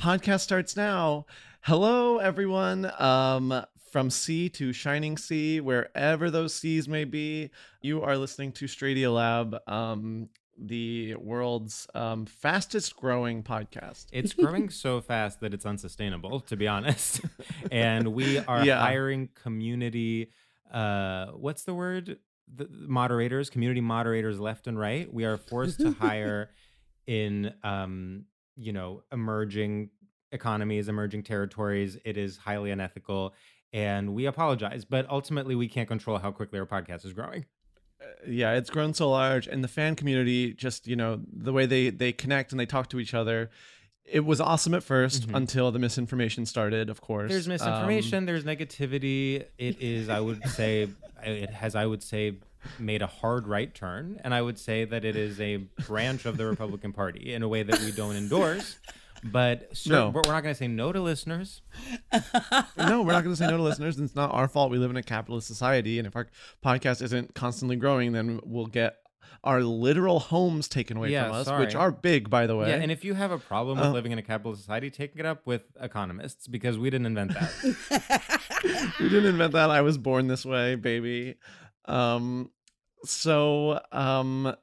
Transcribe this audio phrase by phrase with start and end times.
[0.00, 1.26] Podcast starts now.
[1.62, 2.90] Hello, everyone.
[2.98, 7.50] Um, from sea to shining sea, wherever those seas may be,
[7.82, 14.06] you are listening to Stradio Lab, um, the world's um, fastest growing podcast.
[14.12, 17.20] It's growing so fast that it's unsustainable, to be honest.
[17.72, 18.78] and we are Yeah.
[18.80, 20.30] hiring community.
[20.72, 22.18] Uh, what's the word?
[22.54, 25.12] The moderators, community moderators, left and right.
[25.12, 26.50] We are forced to hire
[27.06, 28.24] in, um,
[28.60, 29.90] you know, emerging
[30.32, 31.96] economies, emerging territories.
[32.04, 33.34] It is highly unethical,
[33.72, 34.84] and we apologize.
[34.84, 37.46] But ultimately, we can't control how quickly our podcast is growing.
[38.26, 41.90] yeah it's grown so large and the fan community just you know the way they
[41.90, 43.50] they connect and they talk to each other
[44.06, 45.34] it was awesome at 1st Mhm.
[45.36, 48.24] until the misinformation started of course There's Um, misinformation.
[48.24, 49.44] there's negativity.
[49.58, 50.88] It is, I would say,
[51.22, 52.38] it has, I would say,
[52.78, 55.56] made a hard right turn, and I would say that it is a
[55.86, 58.78] branch of the Republican Party in a way that we don't endorse.
[59.22, 60.10] But cer- No.
[60.10, 61.60] but we're not going to say no to listeners.
[62.76, 64.78] no we're not going to say no to listeners and it's not our fault we
[64.78, 66.26] live in a capitalist society and if our
[66.64, 68.96] podcast isn't constantly growing then we'll get
[69.44, 71.64] our literal homes taken away Yeah, from us sorry.
[71.66, 73.92] which are big by the way Yeah, and if you have a problem with Uh,
[73.92, 78.92] living in a capitalist society, take it up with economists because we didn't invent that.
[79.00, 81.34] we didn't invent that i was born this way baby
[81.90, 82.50] um
[83.04, 84.54] so um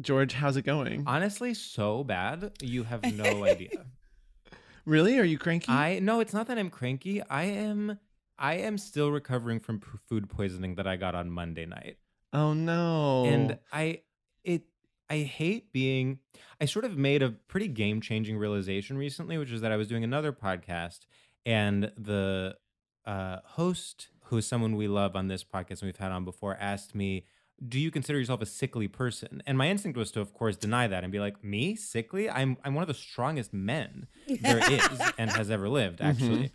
[0.00, 3.86] george how's it going Honestly, so bad, you have no idea.
[4.84, 7.22] really are you cranky I no, it's not that I'm cranky.
[7.22, 7.98] I am
[8.38, 11.96] I am still recovering from p- food poisoning that I got on Monday night.
[12.32, 14.02] oh no And I
[14.44, 14.62] it
[15.10, 16.18] I hate being
[16.60, 20.04] I sort of made a pretty game-changing realization recently, which is that I was doing
[20.04, 21.00] another podcast
[21.46, 22.56] and the
[23.04, 26.56] uh host who is someone we love on this podcast and we've had on before
[26.60, 27.24] asked me
[27.66, 29.42] do you consider yourself a sickly person?
[29.44, 32.30] And my instinct was to, of course, deny that and be like, "Me, sickly?
[32.30, 34.06] I'm I'm one of the strongest men
[34.40, 34.80] there is
[35.18, 36.52] and has ever lived, actually."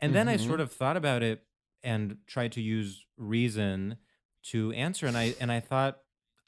[0.00, 0.46] And then I Mhm.
[0.46, 1.44] sort of thought about it
[1.84, 3.96] and tried to use reason
[4.50, 6.00] to answer, and I and I thought,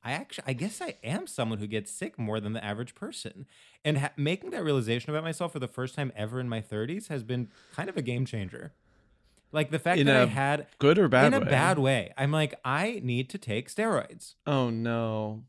[0.02, 3.46] I actually, I guess I am someone who gets sick more than the average person,
[3.84, 7.06] and ha- making that realization about myself for the first time ever in my 30s
[7.06, 8.74] has been kind of a game changer.
[9.52, 12.12] Like the fact In that I had good or bad in a bad way.
[12.16, 14.34] I'm like, I need to take steroids.
[14.46, 15.44] oh no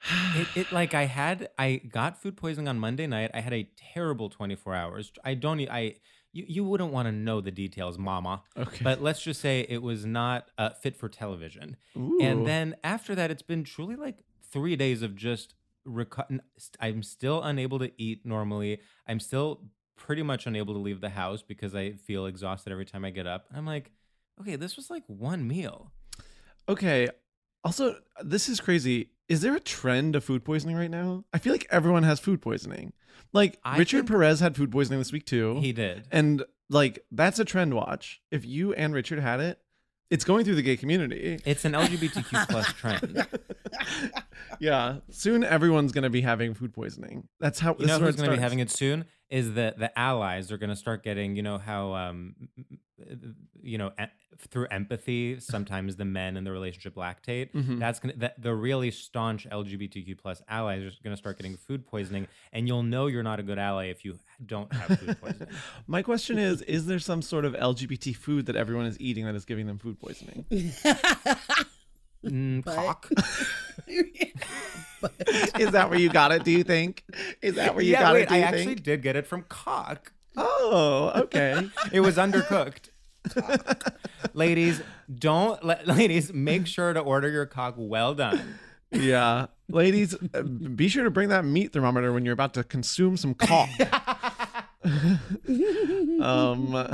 [0.36, 3.30] It, it like I had I got food poisoning on Monday night.
[3.34, 5.12] I had a terrible 24 hours.
[5.24, 5.96] I don't I
[6.32, 8.42] you, you wouldn't want to know the details, mama.
[8.56, 11.76] okay But let's just say it was not uh, fit for television.
[11.96, 12.18] Ooh.
[12.20, 14.18] And then after that, it's been truly like
[14.52, 15.54] three days of just.
[15.86, 16.40] Reco-
[16.80, 18.80] I'm still unable to eat normally.
[19.06, 19.62] I'm still
[19.98, 23.26] pretty much unable to leave the house because I feel exhausted every time I get
[23.26, 23.44] up.
[23.54, 23.90] I'm like,
[24.40, 25.92] okay, this was like one meal.
[26.68, 27.08] Okay.
[27.64, 29.10] Also, this is crazy.
[29.28, 31.24] Is there a trend of food poisoning right now?
[31.34, 32.92] I feel like everyone has food poisoning.
[33.32, 35.58] Like I Richard think- Perez had food poisoning this week too.
[35.60, 36.06] He did.
[36.10, 38.20] and like that's a trend watch.
[38.30, 39.58] If you and Richard had it,
[40.10, 41.38] it's going through the gay community.
[41.44, 43.26] It's an LGBTQ plus trend.
[44.60, 44.96] yeah.
[45.10, 47.28] Soon everyone's gonna be having food poisoning.
[47.40, 49.04] That's how You this know is who's going to be having it soon?
[49.30, 52.34] Is that the allies are going to start getting, you know, how, um,
[53.62, 54.06] you know, e-
[54.48, 57.52] through empathy, sometimes the men in the relationship lactate.
[57.52, 57.78] Mhm.
[57.78, 61.56] That's going to, that the really staunch LGBTQ plus allies are going to start getting
[61.56, 62.26] food poisoning.
[62.52, 65.48] And you'll know you're not a good ally if you don't have food poisoning.
[65.86, 69.34] My question is: Is there some sort of LGBT food that everyone is eating that
[69.34, 70.46] is giving them food poisoning?
[72.24, 73.08] Mm, cock.
[75.58, 76.44] is that where you got it?
[76.44, 77.04] Do you think?
[77.40, 78.32] Is that where you yeah, got wait, it?
[78.32, 78.82] I actually think?
[78.82, 80.12] did get it from cock.
[80.36, 81.68] Oh, okay.
[81.92, 82.90] It was undercooked.
[84.34, 84.80] ladies,
[85.12, 88.58] don't let ladies make sure to order your cock well done.
[88.90, 93.16] yeah, ladies, uh, be sure to bring that meat thermometer when you're about to consume
[93.16, 93.68] some cock.
[96.20, 96.88] um,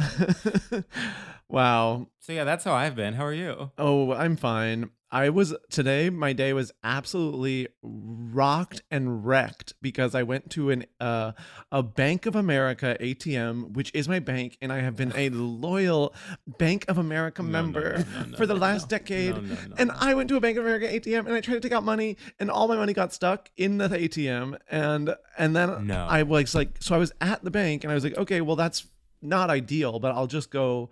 [1.49, 2.07] wow.
[2.21, 3.15] So yeah, that's how I've been.
[3.15, 3.71] How are you?
[3.79, 4.91] Oh, I'm fine.
[5.15, 6.11] I was today.
[6.11, 11.33] My day was absolutely rocked and wrecked because I went to an uh,
[11.71, 16.17] a Bank of America ATM, which is my bank, and I have been a loyal
[16.59, 19.37] Bank of America No, member no, no, for the last decade.
[19.79, 19.93] And.
[19.95, 22.17] I went to a Bank of America ATM, and I tried to take out money,
[22.41, 25.91] and all my money got stuck in the ATM, and and then.
[25.93, 28.57] I was like, so I was at the bank, and I was like, okay, well
[28.57, 28.89] that's
[29.23, 30.91] not ideal, but I'll just go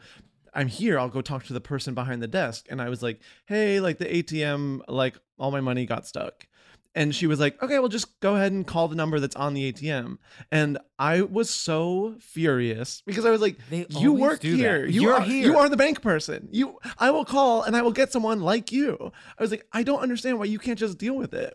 [0.55, 0.99] I'm here.
[0.99, 2.67] I'll go talk to the person behind the desk.
[2.69, 6.47] And I was like, hey, like the ATM, like all my money got stuck.
[6.95, 9.55] And she was like, okay, well, just go ahead and call the number that's on
[9.55, 10.19] the ATM.
[10.51, 14.47] And I was so furious because I was like, They you work that.
[14.47, 14.85] here.
[14.85, 16.49] You You're are, here." You are the bank person.
[16.53, 19.11] You, I will call and I will get someone like you.
[19.39, 21.55] I was like, I don't understand why you can't just deal with it.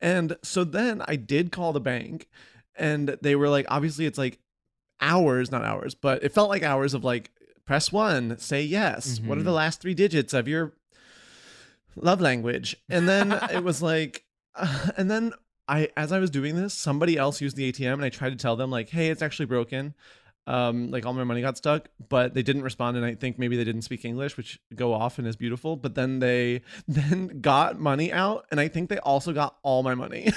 [0.00, 2.26] And so then I did call the bank
[2.74, 4.38] and they were like, obviously it's like
[4.98, 7.30] hours, not hours, but it felt like hours of like,
[7.70, 9.20] press one, say yes.
[9.20, 10.72] What are the last three digits of your
[11.94, 12.74] love language?
[12.88, 14.24] And then it was like,
[14.96, 15.34] and then
[15.68, 18.36] I, as I was doing this, somebody else used the ATM and I tried to
[18.36, 19.94] tell them, like, hey, it's actually broken.
[20.48, 23.56] Um, like all my money got stuck, but they didn't respond, and I think maybe
[23.56, 25.76] they didn't speak English, which go off and is beautiful.
[25.76, 29.94] But then they then got money out, and I think they also got all my
[29.94, 30.32] money.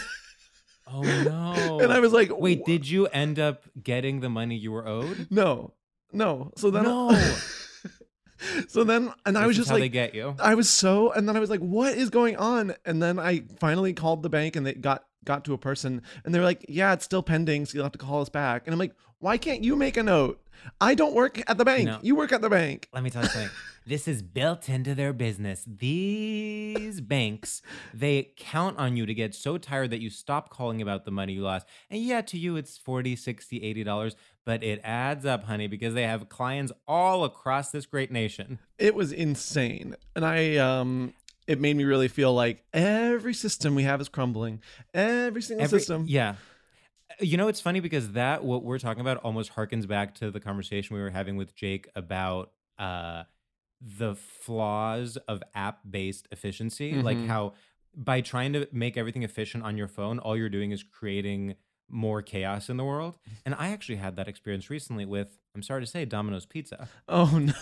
[0.85, 1.79] Oh no.
[1.79, 4.85] and I was like, Wait, "Wha- did you end up getting the money you were
[4.87, 5.27] owed?
[5.31, 5.73] no,
[6.13, 6.51] no.
[6.55, 7.11] So then, No.
[8.67, 10.35] so then, and I was just how like, they get you.
[10.39, 13.43] I was so, and then I was like, "What is going on?" And then I
[13.59, 16.93] finally called the bank, and they got got to a person, and they're like, "Yeah,
[16.93, 19.63] it's still pending, so you'll have to call us back." And I'm like, "Why can't
[19.63, 20.41] you make a note?
[20.79, 21.85] I don't work at the bank.
[21.85, 23.49] know- you work at the bank." Let me tell you something.
[23.85, 25.63] This is built into their business.
[25.67, 27.61] These banks,
[27.93, 31.33] they count on you to get so tired that you stop calling about the money
[31.33, 31.67] you lost.
[31.89, 34.15] And yeah, to you it's 40, 60, 80 dollars,
[34.45, 38.59] but it adds up, honey, because they have clients all across this great nation.
[38.77, 41.13] It was insane, and I um,
[41.47, 44.61] it made me really feel like every system we have is crumbling.
[44.93, 46.05] Every single Every- system.
[46.07, 46.35] Yeah.
[47.19, 50.39] You know, it's funny because that what we're talking about almost harkens back to the
[50.39, 53.23] conversation we were having with Jake about uh
[53.85, 57.27] the flaws of app-based efficiency, like Mhm.
[57.27, 57.53] how
[57.95, 61.55] by trying to make everything efficient on your phone, all you're doing is creating
[61.89, 63.19] more chaos in the world.
[63.45, 66.87] And I actually had that experience recently with I'm sorry to say Domino's Pizza.
[67.07, 67.53] Oh no.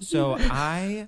[0.00, 1.06] So I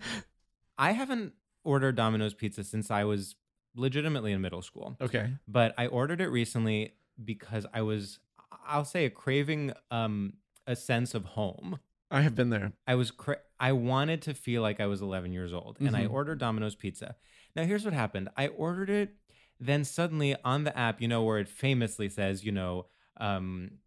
[0.76, 1.32] I haven't
[1.64, 3.36] ordered Domino's Pizza since I was
[3.74, 5.32] legitimately in middle school okay.
[5.46, 8.18] but I ordered it recently because I was,
[8.66, 10.34] I'll say, a craving um,
[10.66, 11.78] a sense of home.
[12.10, 12.72] I have been there.
[12.86, 16.04] I was, cra- I wanted to feel like I was 11 years old, and I
[16.04, 16.10] Mhm.
[16.12, 17.16] ordered Domino's Pizza.
[17.54, 19.14] Now, here's what happened: I ordered it,
[19.58, 22.86] then suddenly on the app, you know, where it famously says, you know,
[23.18, 23.78] um,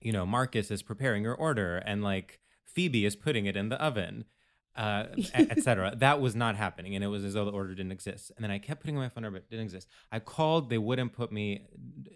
[0.00, 3.80] you know, Marcus is preparing your order, and like Phoebe is putting it in the
[3.82, 4.24] oven.
[4.74, 5.94] Uh, etc.
[6.00, 8.30] That was not happening, and it was as though the order didn't exist.
[8.36, 9.88] And then I kept putting in my phone number, it didn't exist.
[10.12, 11.62] I called, they wouldn't put me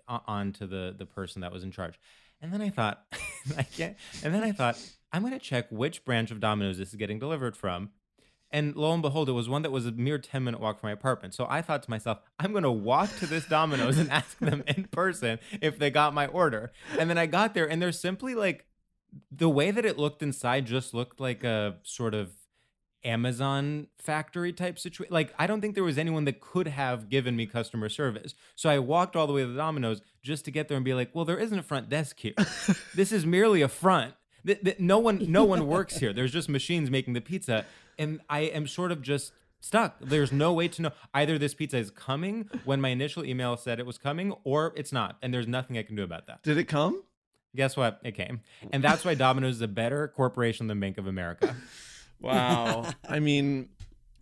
[0.06, 1.98] o- on to the the person that was in charge.
[2.42, 3.02] And then I thought,
[3.56, 3.96] I can't.
[4.22, 4.76] And then I thought,
[5.12, 7.90] I'm gonna check which branch of Domino's this is getting delivered from.
[8.52, 10.88] And lo and behold, it was one that was a mere 10 minute walk from
[10.88, 11.34] my apartment.
[11.34, 14.64] So I thought to myself, I'm going to walk to this Domino's and ask them
[14.76, 16.72] in person if they got my order.
[16.98, 18.66] And then I got there, and they're simply like,
[19.30, 22.30] the way that it looked inside just looked like a sort of
[23.04, 25.12] Amazon factory type situation.
[25.12, 28.34] Like, I don't think there was anyone that could have given me customer service.
[28.54, 30.94] So I walked all the way to the Domino's just to get there and be
[30.94, 32.34] like, well, there isn't a front desk here.
[32.94, 34.14] this is merely a front.
[34.46, 36.12] Th- th- no one, no one works here.
[36.12, 37.64] There's just machines making the pizza.
[37.98, 39.96] and I am sort of just stuck.
[40.00, 43.78] There's no way to know either this pizza is coming when my initial email said
[43.78, 46.42] it was coming, or it's not, and there's nothing I can do about that.
[46.42, 47.02] Did it come?
[47.54, 48.00] Guess what?
[48.04, 48.40] It came,
[48.72, 51.54] and that's why Domino's is a better corporation than Bank of America.
[52.20, 52.86] Wow.
[53.08, 53.70] I mean,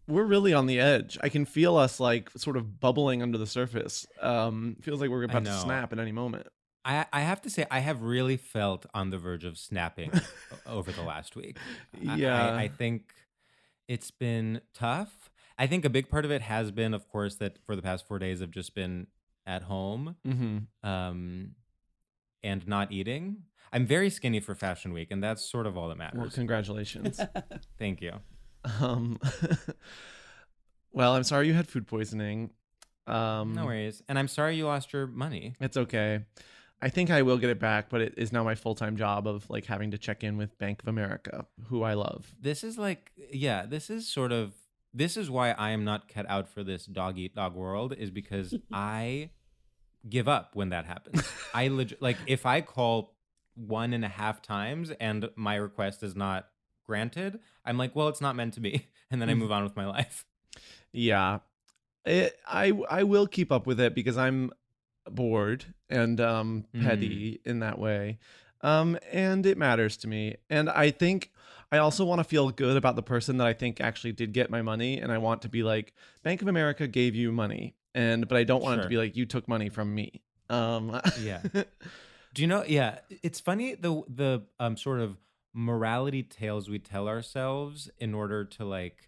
[0.07, 1.19] we're really on the edge.
[1.21, 4.07] I can feel us like sort of bubbling under the surface.
[4.23, 6.47] Um, feels like we're about to snap at any moment.
[6.85, 10.11] I, I have to say, I have really felt on the verge of snapping
[10.67, 11.59] over the last week.
[12.01, 12.53] Yeah.
[12.55, 13.13] I, I think
[13.89, 15.31] it's been tough.
[15.59, 18.07] I think a big part of it has been, of course, that for the past
[18.07, 19.07] four days I've just been
[19.47, 20.89] at home Mm-hmm.
[20.89, 21.51] um,
[22.43, 23.39] and not eating.
[23.73, 26.19] I'm very skinny for Fashion Week, and that's sort of all that matters.
[26.21, 27.21] Well, congratulations.
[27.79, 28.13] Thank you.
[28.81, 29.19] um,
[30.93, 32.51] well, I'm sorry you had food poisoning.
[33.07, 34.03] Um, No worries.
[34.09, 35.55] And I'm sorry you lost your money.
[35.61, 36.25] It's okay.
[36.81, 39.27] I think I will get it back, but it is now my full time job
[39.27, 42.35] of like having to check in with Bank of America, who I love.
[42.41, 44.55] This is like, yeah, this is sort of,
[44.95, 48.11] this is why I am not cut out for this dog eat dog world, is
[48.11, 49.31] because I
[50.09, 51.29] give up when that happens.
[51.53, 53.17] I legit, like, if I call
[53.55, 56.49] one and a half times and my request is not
[56.87, 58.87] granted, I'm like, well, it's not meant to be.
[59.11, 59.39] And then I mm.
[59.39, 60.27] move on with my life.
[60.93, 61.39] Yeah,
[62.05, 64.53] it, I I will keep up with it because I'm
[65.15, 68.19] bored and um petty in that way,
[68.61, 70.37] um and it matters to me.
[70.51, 71.31] And I think
[71.71, 74.51] I also want to feel good about the person that I think actually did get
[74.51, 78.27] my money, and I want to be like Bank of America gave you money, and
[78.29, 80.23] but I don't want it to be like you took money from me.
[80.51, 81.43] Um, Yeah.
[82.35, 82.65] Do you know?
[82.67, 85.17] Yeah, it's funny the the um sort of
[85.55, 89.08] morality tales we tell ourselves in order to like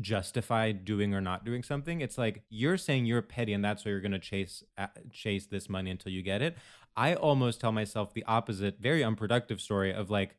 [0.00, 2.00] justify doing or not doing something.
[2.00, 5.46] It's like you're saying you're petty and that's why you're going to chase uh, chase
[5.46, 6.56] this money until you get it.
[6.96, 10.36] I almost tell myself the opposite, very unproductive story of like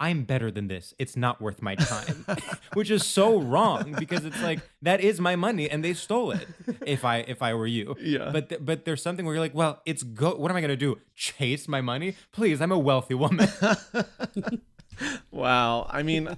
[0.00, 0.92] I'm better than this.
[0.98, 2.26] It's not worth my time,
[2.74, 6.48] which is so wrong because it's like that is my money and they stole it.
[6.84, 8.30] If I if I were you, Yeah.
[8.32, 10.34] But th- but there's something where you're like, well, it's go.
[10.34, 10.98] What am I gonna do?
[11.14, 12.16] Chase my money?
[12.32, 13.48] Please, I'm a wealthy woman.
[15.30, 15.86] wow.
[15.90, 16.28] I mean,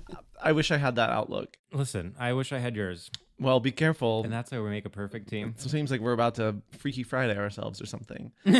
[0.42, 1.56] I wish I had that outlook.
[1.72, 4.22] Listen, I wish I had yours, Well, be careful.
[4.25, 5.54] and that's how we make a perfect team.
[5.58, 8.32] It seems like we're about to Freaky Friday ourselves or something.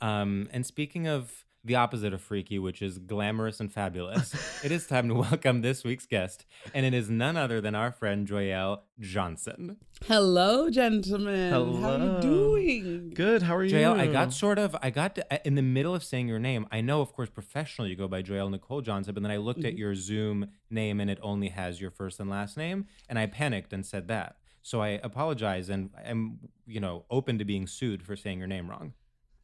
[0.00, 4.34] Um, and speaking of the opposite of freaky, which is glamorous and fabulous,
[4.64, 7.92] it is time to welcome this week's guest, and it is none other than our
[7.92, 9.76] friend Joyelle Johnson.
[10.06, 11.50] Hello, gentlemen.
[11.50, 12.16] How Hello.
[12.16, 13.10] you doing?
[13.14, 13.42] Good.
[13.42, 13.74] How are you?
[13.74, 16.66] Joyelle, I got sort of, I got to, in the middle of saying your name.
[16.70, 19.64] I know, of course, professionally you go by Joyelle Nicole Johnson, but then I looked
[19.64, 19.78] at mm-hmm.
[19.78, 23.72] your Zoom name and it only has your first and last name, and I panicked
[23.72, 24.36] and said that.
[24.62, 28.68] So I apologize, and I'm, you know, open to being sued for saying your name
[28.68, 28.92] wrong.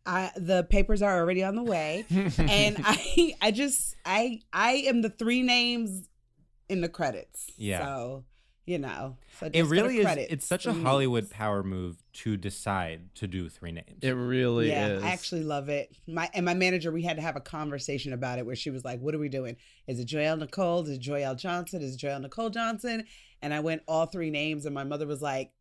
[0.06, 5.02] I the papers are already on the way, and I I just I I am
[5.02, 6.08] the three names
[6.68, 7.50] in the credits.
[7.56, 7.84] Yeah.
[7.84, 8.25] So
[8.66, 10.16] you know, so It just go really is.
[10.30, 11.32] It's such a Hollywood names.
[11.34, 13.99] power move to decide to do three names.
[14.00, 15.02] It really yeah, is.
[15.02, 15.94] I actually love it.
[16.06, 18.82] My and my manager, we had to have a conversation about it where she was
[18.82, 19.56] like, "What are we doing?
[19.87, 20.82] Is it Joyelle Nicole?
[20.82, 21.82] Is it Joyelle Johnson?
[21.82, 23.04] Is it Joyelle Nicole Johnson?"
[23.42, 25.52] And I went all three names, and my mother was like,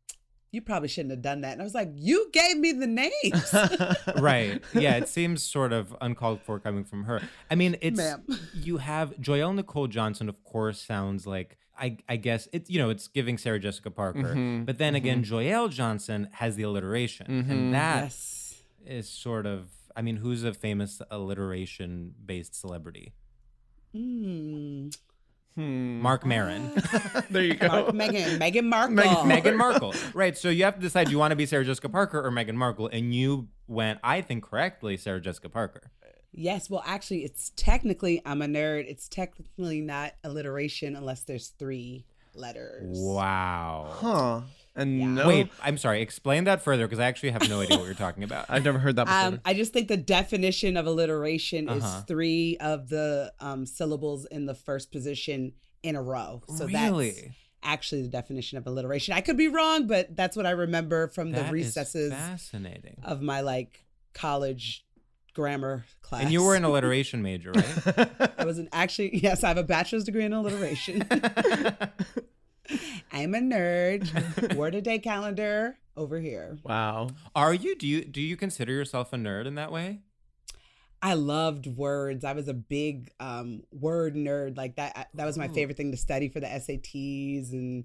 [0.54, 3.54] "You probably shouldn't have done that." And I was like, "You gave me the names."
[4.22, 4.62] right.
[4.74, 7.22] Yeah, it seems sort of uncalled for coming from her.
[7.52, 8.24] I mean, it's Ma'am.
[8.54, 12.90] you have Joyelle Nicole Johnson, of course, sounds like I I guess it's you know,
[12.90, 14.36] it's giving Sarah Jessica Parker.
[14.36, 17.28] Mhm, But then again, Joyelle Johnson has the alliteration.
[17.28, 17.50] Mhm.
[17.52, 18.64] And that yes.
[18.86, 23.14] is sort of I mean, who's a famous alliteration based celebrity?
[23.96, 24.96] Mm.
[25.56, 26.00] Hmm.
[26.02, 26.72] Marc Maron.
[27.30, 27.68] there you go.
[27.68, 28.96] Mark, Meghan, Meghan Markle.
[29.26, 29.94] Meg- Meghan Markle.
[30.14, 30.38] Right.
[30.38, 32.56] So you have to decide do you want to be Sarah Jessica Parker or Meghan
[32.56, 32.90] Markle?
[32.92, 35.92] And you went, I think correctly, Sarah Jessica Parker.
[36.36, 38.86] Yes, well, actually, it's technically I'm a nerd.
[38.88, 42.98] It's technically not alliteration unless there's three letters.
[43.00, 43.88] Wow.
[43.92, 44.42] Huh.
[44.76, 45.06] And Yeah.
[45.08, 45.28] no.
[45.28, 46.02] Wait, I'm sorry.
[46.02, 48.46] Explain that further because I actually have no idea what you're talking about.
[48.50, 49.20] I've never heard that before.
[49.22, 51.78] Um, I just think the definition of alliteration Uh-huh.
[52.00, 55.54] is three of the um, syllables in the first position
[55.84, 56.42] in a row.
[56.58, 57.12] So that's
[57.62, 59.14] actually the definition of alliteration.
[59.14, 62.98] I could be wrong, but that's what I remember from That the recesses fascinating.
[63.04, 64.86] of my like college
[65.34, 66.24] grammar class.
[66.24, 68.10] And you were an alliteration major, right?
[68.38, 71.04] I was an actually yes, I have a bachelor's degree in alliteration.
[73.12, 74.56] I'm a nerd.
[74.56, 76.58] Word a day calendar over here.
[76.64, 77.10] wow.
[77.36, 77.76] Are you?
[77.76, 80.02] Do you do you consider yourself a nerd in that way?
[81.02, 82.24] I loved words.
[82.24, 84.56] I was a big um, word nerd.
[84.58, 84.94] Like that.
[84.98, 85.56] I- That was my Cool.
[85.56, 87.84] favorite thing to study for the SATs, and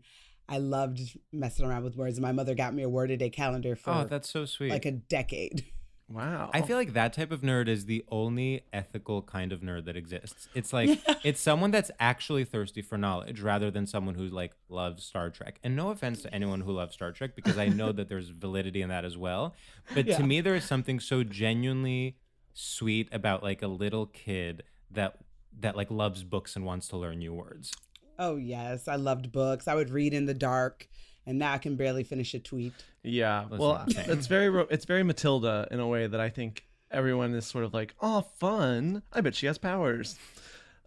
[0.49, 1.01] I loved
[1.33, 2.17] messing around with words.
[2.17, 4.71] And my mother got me a word a day calendar for oh, that's so sweet.
[4.71, 5.65] like a decade.
[6.11, 6.51] Wow.
[6.55, 9.97] I feel like that type of nerd is the only ethical kind of nerd that
[9.97, 10.49] exists.
[10.55, 15.05] It's like it's someone that's actually thirsty for knowledge rather than someone who like loves
[15.05, 15.59] Star Trek.
[15.63, 18.81] And no offense to anyone who loves Star Trek because I know that there's validity
[18.81, 19.55] in that as well.
[19.95, 20.17] But Yeah.
[20.17, 22.17] to me there is something so genuinely
[22.55, 25.19] sweet about like a little kid that
[25.61, 27.75] that like loves books and wants to learn new words.
[28.19, 29.69] Oh yes, I loved books.
[29.69, 30.89] I would read in the dark,
[31.29, 32.73] and now I can barely finish a tweet.
[33.05, 33.43] Yeah.
[33.45, 37.47] Listen, well, it's very it's very Matilda in a way that I think everyone is
[37.47, 39.03] sort of like, "Oh, fun.
[39.13, 40.17] I bet she has powers."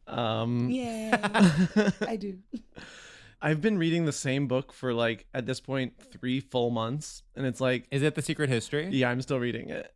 [0.08, 1.68] Um Yeah,
[2.02, 2.40] I do.
[3.42, 7.46] I've been reading the same book for like at this point 3 full months and
[7.46, 8.90] it's like Is it The Secret History?
[8.90, 9.94] yeah, I'm still reading it.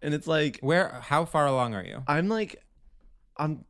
[0.00, 2.02] And it's like Where how far along are you?
[2.08, 2.62] I'm like
[3.36, 3.64] on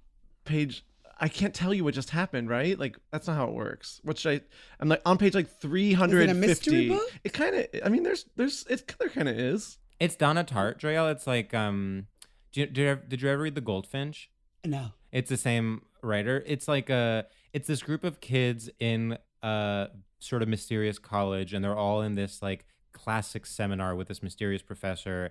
[0.44, 0.84] page
[1.22, 2.76] I can't tell you what just happened, right?
[2.76, 4.00] Like that's not how it works.
[4.02, 4.44] What should I?
[4.80, 6.34] I'm like on page like 350.
[6.34, 7.12] mystery book?
[7.22, 7.66] It kind of.
[7.84, 9.78] I mean, there's there's it there kind of is.
[10.00, 11.12] It's Donna Tartt, Joyelle.
[11.12, 12.08] It's like um
[12.50, 14.30] did you, did you, ever, did you ever read The Goldfinch?
[14.64, 14.88] No.
[15.12, 16.42] It's the same writer.
[16.44, 19.88] It's like a it's this group of kids in a
[20.18, 24.62] sort of mysterious college and they're all in this like classic seminar with this mysterious
[24.62, 25.30] professor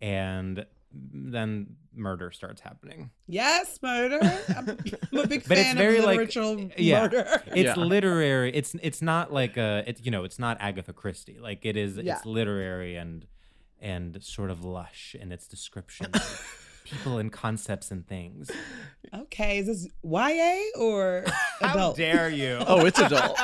[0.00, 3.10] and then murder starts happening.
[3.26, 4.18] Yes, murder.
[4.56, 4.68] I'm,
[5.12, 7.02] I'm a big But it's fan very, of like- literature yeah.
[7.02, 7.42] murder.
[7.46, 7.82] It's Yeah.
[7.84, 8.54] literary.
[8.54, 11.38] It's it's not like a it's you know, it's not Agatha Christie.
[11.40, 12.16] Like it is Yeah.
[12.16, 13.26] it's literary and
[13.80, 18.50] and sort of lush in its description of people and concepts and things.
[19.14, 21.24] Okay, is this YA or
[21.60, 21.76] adult?
[21.76, 22.58] How dare you?
[22.66, 23.36] Oh, it's adult.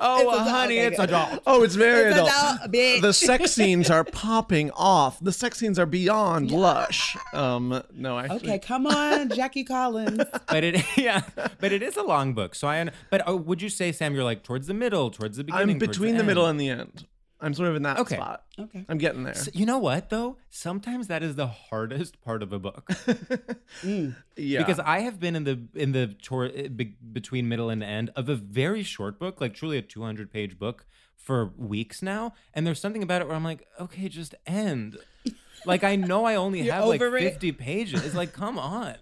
[0.00, 1.08] Oh, It's adult, honey, okay, it's good.
[1.10, 1.42] adult.
[1.46, 2.30] Oh, it's very It's adult.
[2.64, 3.02] adult.
[3.02, 5.18] The sex scenes are popping off.
[5.20, 7.16] The sex scenes are beyond lush.
[7.32, 8.28] Um, no, I.
[8.28, 10.22] Okay, come on, Jackie Collins.
[10.48, 11.22] But it, yeah,
[11.60, 12.54] but it is a long book.
[12.54, 15.44] So I, but oh, would you say, Sam, you're like towards the middle, towards the
[15.44, 15.70] beginning?
[15.76, 16.26] I'm between the, end?
[16.26, 17.06] middle and the end.
[17.40, 18.16] I'm sort of in that Okay.
[18.16, 18.44] spot.
[18.58, 18.84] Okay.
[18.88, 19.34] I'm getting there.
[19.34, 20.38] So- you know what though?
[20.50, 22.90] Sometimes that is the hardest part of a book
[23.84, 26.68] yeah, because I have been in the in the tor- eh,
[27.12, 30.86] between middle and end of a very short book, like truly a 200 page book
[31.16, 34.96] for weeks now, and there's something about it where I'm like, okay, just end.
[35.66, 37.10] Like I know I only You're have like it?
[37.20, 38.04] 50 pages.
[38.06, 38.94] It's like, come on.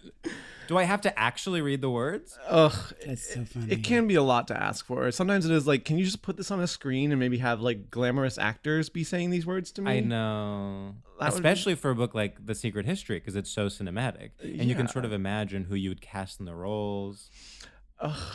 [0.67, 2.37] Do I have to actually read the words?
[2.47, 3.71] ugh, That's so funny.
[3.71, 5.09] it can be a lot to ask for.
[5.11, 7.61] Sometimes it is like, can you just put this on a screen and maybe have
[7.61, 9.91] like glamorous actors be saying these words to me?
[9.91, 10.95] I know.
[11.19, 14.31] That would be- Especially for a book like The Secret History, because it's so cinematic.
[14.41, 17.29] And you can sort of imagine who you would cast in the roles.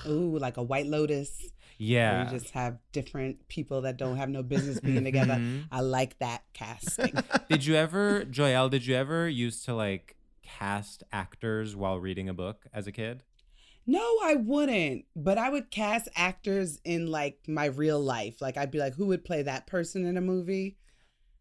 [0.08, 1.38] Ooh, like a White Lotus.
[1.78, 2.24] Where Yeah.
[2.24, 5.34] you just have different people that don't have no business being together.
[5.34, 5.64] Mhm.
[5.70, 7.12] I like that casting.
[7.48, 10.16] did you ever, Joyelle, did you ever used to like
[10.58, 13.22] cast actors while reading a book as a kid?
[13.86, 15.06] No, I wouldn't.
[15.16, 18.40] But I would cast actors in like my real life.
[18.40, 20.76] Like I'd be like, who would play that person in a movie?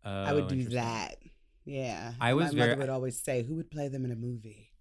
[0.04, 1.18] I would Oh, do that.
[1.66, 2.14] Yeah.
[2.20, 4.72] I was my very- mother would always say, who would play them in a movie?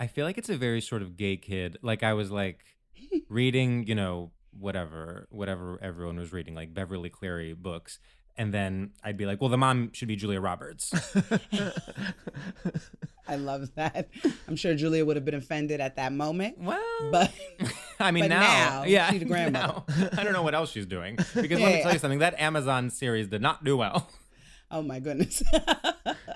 [0.00, 1.76] I feel like it's a very sort of gay kid.
[1.82, 2.60] Like I was like
[3.28, 7.98] reading, you know, whatever, whatever everyone was reading, like Beverly Cleary books.
[8.38, 10.92] And then I'd be like, well, the mom should be Julia Roberts.
[13.28, 14.08] I love that.
[14.48, 16.58] I'm sure Julia would have been offended at that moment.
[16.58, 17.32] well, But
[18.00, 19.82] I mean, But now, now, yeah, she's a grandmother.
[20.00, 21.82] now, I don't know what else she's doing because let me Yeah.
[21.82, 22.20] tell you something.
[22.20, 24.08] That Amazon series did not do well.
[24.70, 25.42] oh my goodness.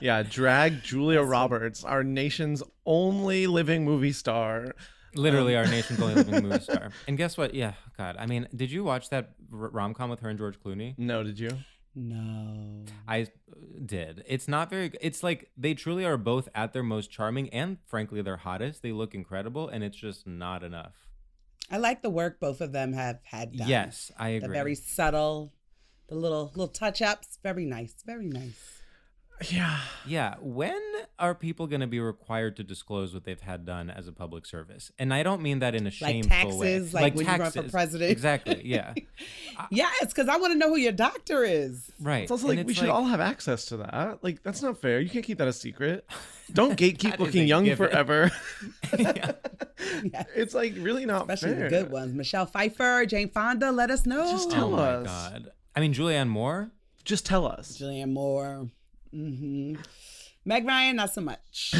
[0.00, 4.74] yeah, drag Julia Roberts, our nation's only living movie star.
[5.14, 6.90] Literally, um, our nation's only living movie star.
[7.08, 7.54] And guess what?
[7.54, 8.16] Yeah, God.
[8.18, 10.94] I mean, did you watch that rom com with her and George Clooney?
[10.98, 11.50] No, did you?
[11.94, 12.84] No.
[13.06, 13.26] I uh,
[13.84, 14.24] did.
[14.26, 14.92] It's not very.
[15.00, 18.82] It's like they truly are both at their most charming and, frankly, their hottest.
[18.82, 20.94] They look incredible, and it's just not enough.
[21.70, 23.68] I like the work both of them have had done.
[23.68, 24.48] Yes, I agree.
[24.48, 25.52] The very subtle,
[26.08, 27.38] the little little touch ups.
[27.42, 27.94] Very nice.
[28.04, 28.79] Very nice.
[29.48, 29.78] Yeah.
[30.06, 30.34] Yeah.
[30.40, 30.78] When
[31.18, 34.44] are people going to be required to disclose what they've had done as a public
[34.44, 34.92] service?
[34.98, 36.72] And I don't mean that in a Like shameful way.
[36.78, 38.10] taxes, like when you run for president.
[38.10, 38.60] Exactly.
[38.64, 38.94] Yeah.
[39.70, 41.90] Yes, because I want to know who your doctor is.
[42.00, 42.22] Right.
[42.22, 44.18] It's also And like we should like- all have access to that.
[44.24, 45.00] Like that's not fair.
[45.00, 46.06] You can't keep that a secret.
[46.54, 47.76] Don't gatekeep looking young given.
[47.88, 48.30] forever.
[48.98, 49.32] Yeah.
[50.02, 50.24] Yeah.
[50.34, 51.68] It's like really not Especially fair.
[51.70, 52.14] the good ones.
[52.14, 54.30] Michelle Pfeiffer, Jane Fonda, let us know.
[54.30, 55.06] Just Oh tell my us.
[55.06, 55.50] god.
[55.76, 56.70] I mean, Julianne Moore.
[57.04, 57.78] Just tell us.
[57.78, 58.68] Julianne Moore.
[59.12, 59.74] Hmm
[60.44, 61.74] Meg Ryan, not so much.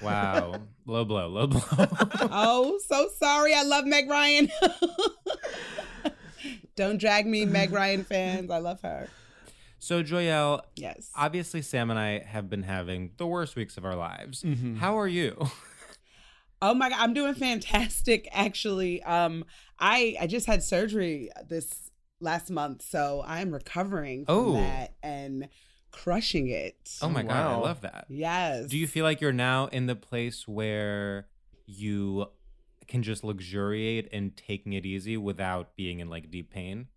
[0.00, 0.62] Wow.
[0.86, 1.26] low blow.
[1.28, 1.60] Low blow.
[2.20, 3.52] oh, so sorry.
[3.54, 4.48] I love Meg Ryan.
[6.76, 8.50] Don't drag me, Meg Ryan fans.
[8.50, 9.08] I love her.
[9.78, 11.10] so, Joyelle, Yes.
[11.16, 14.42] obviously, Sam and I have been having the worst weeks of our lives.
[14.42, 14.76] Mm-hmm.
[14.76, 15.36] How are you?
[16.60, 19.02] Oh my god, I'm doing fantastic actually.
[19.02, 19.44] Um
[19.80, 21.90] I I just had surgery this
[22.20, 24.52] last month, so I'm recovering from Oh.
[24.52, 25.48] that and
[25.92, 26.76] crushing it.
[27.00, 28.06] Oh my god, I love that.
[28.08, 28.66] Yes.
[28.68, 31.28] Do you feel like you're now in the place where
[31.66, 32.26] you
[32.88, 36.88] can just luxuriate and taking it easy without being in like deep pain?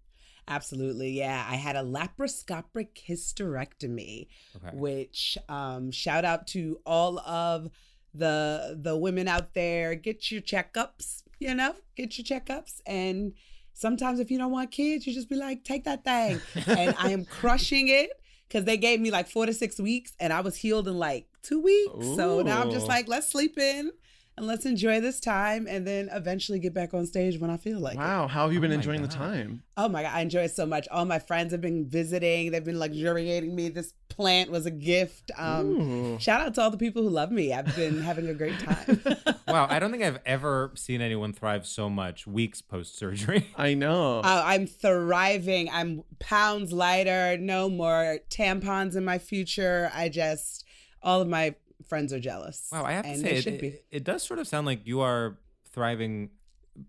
[0.48, 1.12] Absolutely.
[1.12, 1.46] Yeah.
[1.50, 4.76] I had a laparoscopic hysterectomy, Okay.
[4.76, 7.70] which um shout out to all of
[8.14, 9.96] the the women out there.
[9.96, 12.82] Get your checkups, you know, get your checkups.
[12.86, 13.34] And
[13.74, 16.40] sometimes if you don't want kids, you just be like, take that thing.
[16.68, 18.12] and I am crushing it
[18.48, 21.28] because they gave me like four to six weeks and I was healed in like
[21.42, 21.92] two weeks.
[22.16, 23.92] So now I'm just like, let's sleep in
[24.38, 27.80] and let's enjoy this time and then eventually get back on stage when I feel
[27.80, 28.00] like it.
[28.00, 29.64] wow, how have you been my enjoying the time?
[29.78, 30.88] Oh my god, I enjoy it so much.
[30.92, 32.52] All my friends have been visiting.
[32.52, 33.70] They've been luxuriating me.
[33.70, 35.32] This plant was a gift.
[35.38, 36.20] Um, Ooh.
[36.20, 37.54] shout out to all the people who love me.
[37.54, 39.02] I've been having a great time.
[39.48, 43.48] wow, I don't think I've ever seen anyone thrive so much weeks post surgery.
[43.58, 44.20] I know.
[44.20, 45.70] Uh, I'm thriving.
[45.72, 47.38] I'm pounds lighter.
[47.38, 49.92] No more tampons in my future.
[49.94, 50.66] I just,
[51.02, 51.56] all of my
[51.88, 52.70] friends are jealous.
[52.72, 55.38] Wow, I have to say, it, it, it does sort of sound like you are
[55.72, 56.30] thriving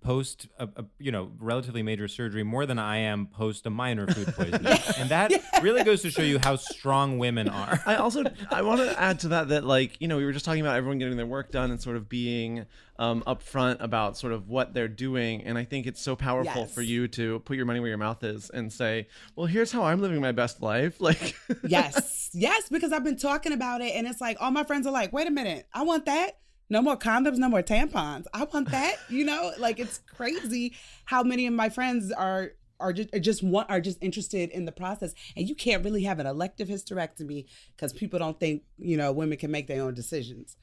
[0.01, 4.07] post a, a you know relatively major surgery more than I am post a minor
[4.07, 7.81] food poisoning, and that really goes to show you how strong women are.
[7.87, 10.45] I also I want to add to that that like you know we were just
[10.45, 12.67] talking about everyone getting their work done and sort of being
[12.99, 16.75] um, upfront about sort of what they're doing, and I think it's so powerful Yes.
[16.75, 19.83] for you to put your money where your mouth is and say, well, here's how
[19.85, 21.01] I'm living my best life.
[21.07, 21.37] Like,
[21.69, 24.93] yes, yes, because I've been talking about it, and it's like all my friends are
[24.93, 26.39] like, "Wait a minute, I want that."
[26.69, 28.25] No more condoms, no more tampons.
[28.35, 28.97] I want that.
[29.09, 30.75] You know, like it's crazy
[31.05, 34.65] how many of my friends are are just are just want are just interested in
[34.65, 38.97] the process, and you can't really have an elective hysterectomy because people don't think you
[38.97, 40.57] know women can make their own decisions.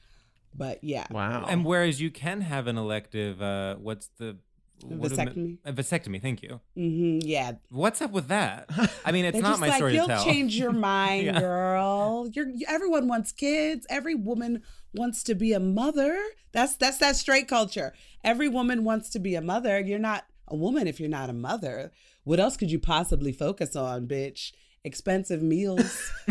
[0.56, 1.46] But yeah, wow.
[1.48, 4.36] And whereas you can have an elective, uh, what's the what am I-
[4.90, 5.58] Vasectomy?
[5.64, 6.20] A vasectomy.
[6.20, 6.60] Thank you.
[6.74, 8.68] hmm yeah, What's up with that?
[9.04, 10.24] I mean, it's not my like, story You'll to tell.
[10.24, 11.40] change your mind, Yeah.
[11.40, 12.28] girl.
[12.32, 13.86] You're everyone wants kids.
[13.88, 14.62] Every woman
[14.94, 16.16] wants to be a mother.
[16.52, 17.92] That's that's that straight culture.
[18.22, 19.80] Every woman wants to be a mother.
[19.80, 21.90] You're not a woman if you're not a mother.
[22.24, 24.52] What else could you possibly focus on, bitch?
[24.84, 26.10] Expensive meals.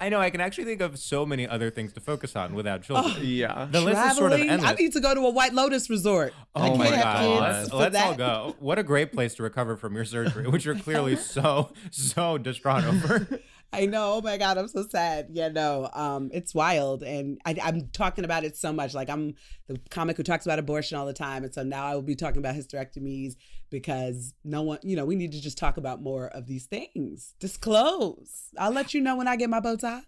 [0.00, 0.18] I know.
[0.18, 3.14] I can actually think of so many other things to focus on without children.
[3.18, 3.68] Oh, yeah.
[3.70, 4.70] The list is sort of endless.
[4.70, 6.32] I need to go to a White Lotus resort.
[6.54, 7.40] Oh I Oh my god!
[7.40, 8.56] Let's, for let's all go.
[8.58, 12.84] What a great place to recover from your surgery, which you're clearly so so distraught
[12.84, 13.28] over.
[13.72, 14.14] I know.
[14.14, 15.28] Oh my god, I'm so sad.
[15.30, 18.94] Yeah, no, um, it's wild, and I, I'm talking about it so much.
[18.94, 19.34] Like I'm
[19.68, 22.16] the comic who talks about abortion all the time, and so now I will be
[22.16, 23.36] talking about hysterectomies
[23.70, 27.34] because no one, you know, we need to just talk about more of these things.
[27.38, 28.48] Disclose.
[28.58, 30.02] I'll let you know when I get my Botox.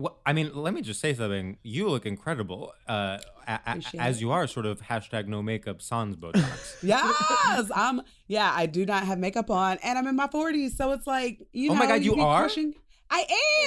[0.00, 1.58] Wh- I mean, let me just say something.
[1.62, 4.46] You look incredible, uh, a- a- as you are.
[4.46, 6.76] Sort of hashtag no makeup sans Botox.
[6.82, 8.00] Yes, I'm.
[8.26, 11.46] Yeah, I do not have makeup on, and I'm in my 40s, so it's like
[11.52, 11.78] you Oh know.
[11.80, 12.40] my God, you be are?
[12.44, 12.74] crushing-
[13.10, 13.24] I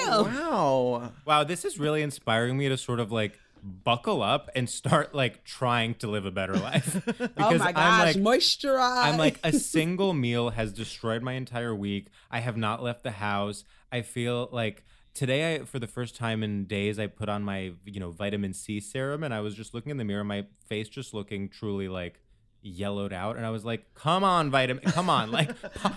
[0.08, 0.26] am.
[0.36, 1.12] Wow.
[1.26, 5.44] wow, this is really inspiring me to sort of like buckle up and start like
[5.46, 6.94] trying to live a better life.
[7.06, 9.04] because oh my I'm gosh, like, moisturize.
[9.06, 12.08] I'm like a single meal has destroyed my entire week.
[12.32, 13.64] I have not left the house.
[13.92, 17.74] I feel like today I for the first time in days I put on my,
[17.86, 20.90] you know, vitamin C serum and I was just looking in the mirror, my face
[20.90, 22.22] just looking truly like
[22.62, 24.84] yellowed out and I was like, "Come on, vitamin.
[24.84, 25.32] Come on.
[25.32, 25.94] Like pop.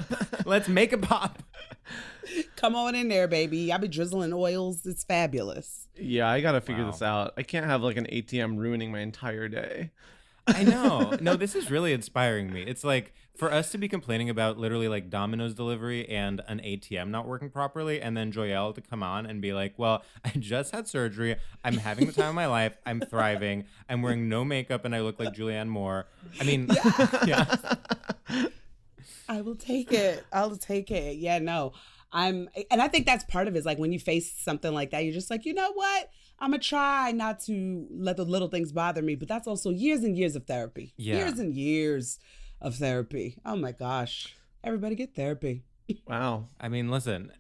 [0.47, 1.43] let's make it pop."
[2.57, 3.73] Come on in there, baby.
[3.73, 4.87] I be drizzling oils.
[4.87, 5.89] It's fabulous.
[5.97, 6.91] Yeah, I gotta figure Wow.
[6.93, 7.35] this out.
[7.37, 9.91] I can't have like an ATM ruining my entire day.
[10.47, 11.17] I know.
[11.21, 12.63] No, this is really inspiring me.
[12.63, 17.09] It's like for us to be complaining about literally like Domino's delivery and an ATM
[17.09, 20.75] not working properly, and then Joyelle to come on and be like, "Well, I just
[20.75, 21.37] had surgery.
[21.65, 22.75] I'm having the time of my life.
[22.85, 23.65] I'm thriving.
[23.89, 26.07] I'm wearing no makeup, and I look like Julianne Moore."
[26.41, 26.69] I mean,
[27.27, 27.57] yeah.
[29.29, 30.25] I will take it.
[30.33, 31.17] I'll take it.
[31.17, 31.73] Yeah, no.
[32.13, 34.91] I'm and I think that's part of it is like when you face something like
[34.91, 36.11] that, you're just like, you know what?
[36.43, 39.15] I'm gonna try not to let the little things bother me.
[39.15, 40.93] But that's also years and years of therapy.
[40.97, 41.19] Yeah.
[41.19, 42.19] Years and years
[42.61, 43.37] of therapy.
[43.47, 44.35] Oh my gosh.
[44.65, 45.63] Everybody get therapy.
[46.07, 46.47] Wow.
[46.61, 47.33] I mean, listen.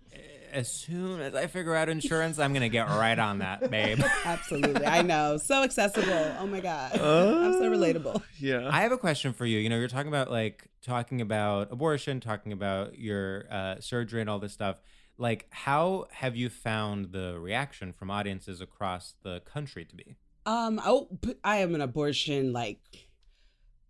[0.52, 4.00] As soon as I figure out insurance, I'm gonna get right on that, babe.
[4.24, 4.84] Absolutely.
[4.84, 5.38] I know.
[5.38, 6.34] So accessible.
[6.38, 6.92] Oh my God.
[6.92, 8.22] I'm so relatable.
[8.38, 8.68] Yeah.
[8.70, 9.58] I have a question for you.
[9.58, 14.28] You know, you're talking about like talking about abortion, talking about your uh, surgery and
[14.28, 14.76] all this stuff.
[15.18, 20.16] Like, how have you found the reaction from audiences across the country to be?
[20.46, 21.08] Um, oh,
[21.44, 22.80] I am an abortion like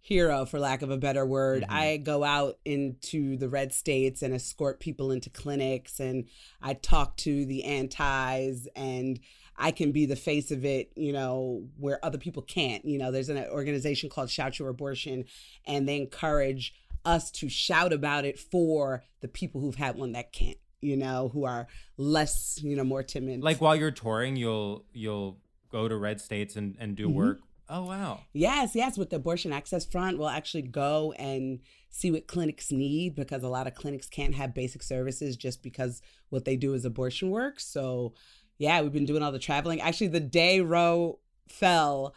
[0.00, 1.62] hero, for lack of a better word.
[1.62, 1.70] Mhm.
[1.70, 6.28] I go out into the red states and escort people into clinics, and
[6.60, 9.20] I talk to the antis, and
[9.56, 12.84] I can be the face of it, you know, where other people can't.
[12.84, 15.24] You know, there's an organization called Shout Your Abortion,
[15.66, 20.32] and they encourage us to shout about it for the people who've had one that
[20.32, 21.66] can't, you know, who are
[21.96, 23.42] less, you know, more timid.
[23.42, 25.38] Like while you're touring, you'll you'll
[25.70, 27.14] go to red states and and do Mhm.
[27.14, 27.40] work.
[27.68, 28.20] Oh wow.
[28.34, 28.98] Yes, yes.
[28.98, 33.48] With the abortion access front, we'll actually go and see what clinics need because a
[33.48, 37.60] lot of clinics can't have basic services just because what they do is abortion work.
[37.60, 38.12] So,
[38.58, 39.80] yeah, we've been doing all the traveling.
[39.80, 41.18] Actually, the day Roe
[41.48, 42.14] fell,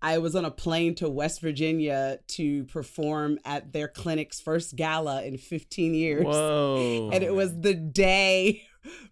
[0.00, 5.24] I was on a plane to West Virginia to perform at their clinic's first gala
[5.24, 6.24] in 15 years.
[6.24, 7.10] Whoa.
[7.12, 8.62] And it was the day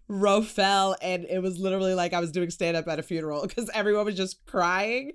[0.07, 3.41] Roe fell, and it was literally like I was doing stand up at a funeral
[3.45, 5.11] because everyone was just crying.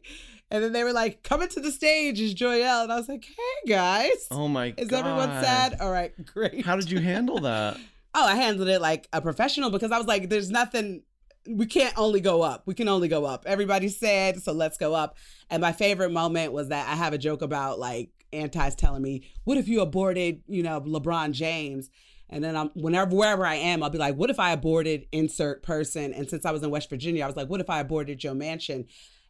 [0.50, 3.24] And then they were like, "Coming to the stage is Joyelle," and I was like,
[3.24, 4.92] "Hey guys, Oh my is god.
[4.92, 5.76] Is everyone sad?
[5.80, 7.78] All right, great." How did you handle that?
[8.14, 11.02] Oh, I handled it like a professional because I was like, "There's nothing.
[11.46, 12.62] We can't only go up.
[12.66, 13.44] We can only go up.
[13.46, 15.16] Everybody's sad, so let's go up."
[15.50, 19.22] And my favorite moment was that I have a joke about like antis telling me,
[19.44, 21.90] "What if you aborted, you know, LeBron James?"
[22.30, 25.62] And then I'm whenever wherever I am, I'll be like, "What if I aborted insert
[25.62, 28.18] person?" And since I was in West Virginia, I was like, "What if I aborted
[28.18, 28.86] Joe Manchin?"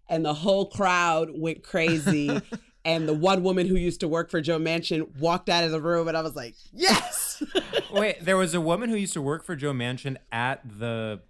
[0.09, 2.40] And the whole crowd went crazy.
[2.85, 5.81] and the one woman who used to work for Joe Manchin walked out of the
[5.81, 7.42] room, and I was like, "Yes."
[7.92, 11.20] Wait, there was a woman who used to work for Joe Manchin at the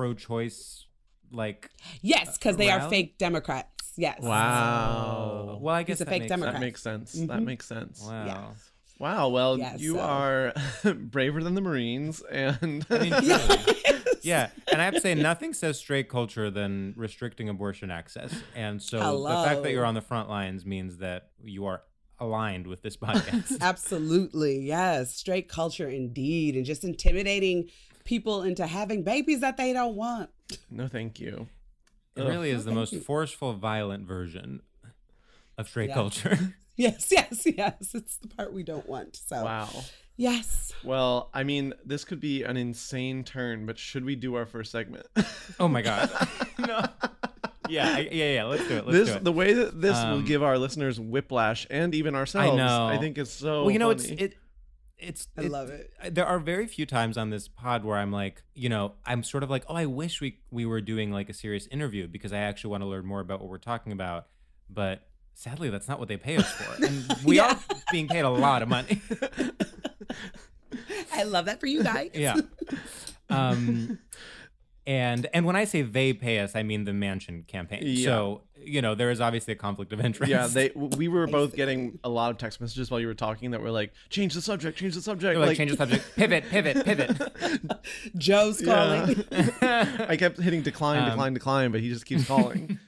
[0.00, 0.86] pro-choice
[1.30, 1.68] like
[2.00, 3.92] Yes, because they are fake Democrats.
[3.96, 4.20] Yes.
[4.22, 5.58] Wow.
[5.60, 6.54] Well, I guess He's a that fake makes Democrat.
[6.54, 7.12] That makes sense.
[7.12, 7.44] That Mhm.
[7.44, 8.02] makes sense.
[8.02, 8.24] Wow.
[8.26, 8.48] Yeah.
[8.98, 9.28] Wow.
[9.28, 10.54] Well, Yeah, you so- are
[10.94, 13.76] braver than the Marines, and I mean, truly.
[14.22, 18.32] yeah, and I have to say, nothing says straight culture than restricting abortion access.
[18.54, 21.82] And so the fact that you're on the front lines means that you are
[22.18, 23.60] aligned with this podcast.
[23.60, 24.60] Absolutely.
[24.60, 25.14] Yes.
[25.14, 26.56] Straight culture indeed.
[26.56, 27.68] And just intimidating
[28.10, 30.28] people into having babies that they don't want.
[30.70, 31.46] no, thank you.
[32.16, 33.00] It really is the most you.
[33.00, 34.62] forceful, violent version
[35.56, 35.94] of straight Yeah.
[35.94, 36.38] culture.
[36.76, 37.94] Yes, yes, yes.
[37.94, 39.14] It's the part we don't want.
[39.14, 39.68] So, Wow.
[40.16, 40.72] yes.
[40.82, 44.72] Well, I mean, this could be an insane turn, but should we do our first
[44.72, 45.04] segment?
[45.60, 46.08] oh my god.
[46.58, 46.82] no.
[47.68, 48.44] Yeah, yeah, yeah.
[48.44, 48.86] Let's do it.
[48.86, 49.24] Let's this do it.
[49.24, 52.50] the way that this will Um, give our listeners whiplash and even ourselves.
[52.52, 52.86] I know.
[52.86, 53.62] I think is so.
[53.62, 54.34] well, you know, it's it.
[55.00, 55.28] It's.
[55.36, 55.92] I love it.
[56.14, 59.42] There are very few times on this pod where I'm like, you know, I'm sort
[59.42, 62.38] of like, oh, I wish we we were doing like a serious interview because I
[62.38, 64.26] actually want to learn more about what we're talking about.
[64.68, 65.02] But
[65.34, 67.52] sadly, that's not what they pay us for, and we Yeah.
[67.54, 67.58] are
[67.90, 69.00] being paid a lot of money.
[71.12, 72.10] I love that for you guys.
[72.14, 72.36] yeah.
[73.32, 74.00] Um,
[74.90, 77.82] and and when I say they pay us, I mean the Manchin campaign.
[77.84, 78.04] Yeah.
[78.06, 80.28] So you know, there is obviously a conflict of interest.
[80.28, 83.52] yeah, they we were both getting a lot of text messages while you were talking
[83.52, 85.38] that were like, change the subject, change the subject.
[85.38, 87.16] They're like, change the subject, pivot, pivot, pivot.
[88.18, 89.24] Joe's calling.
[89.62, 92.80] I kept hitting decline, Um, decline, decline, but he just keeps calling.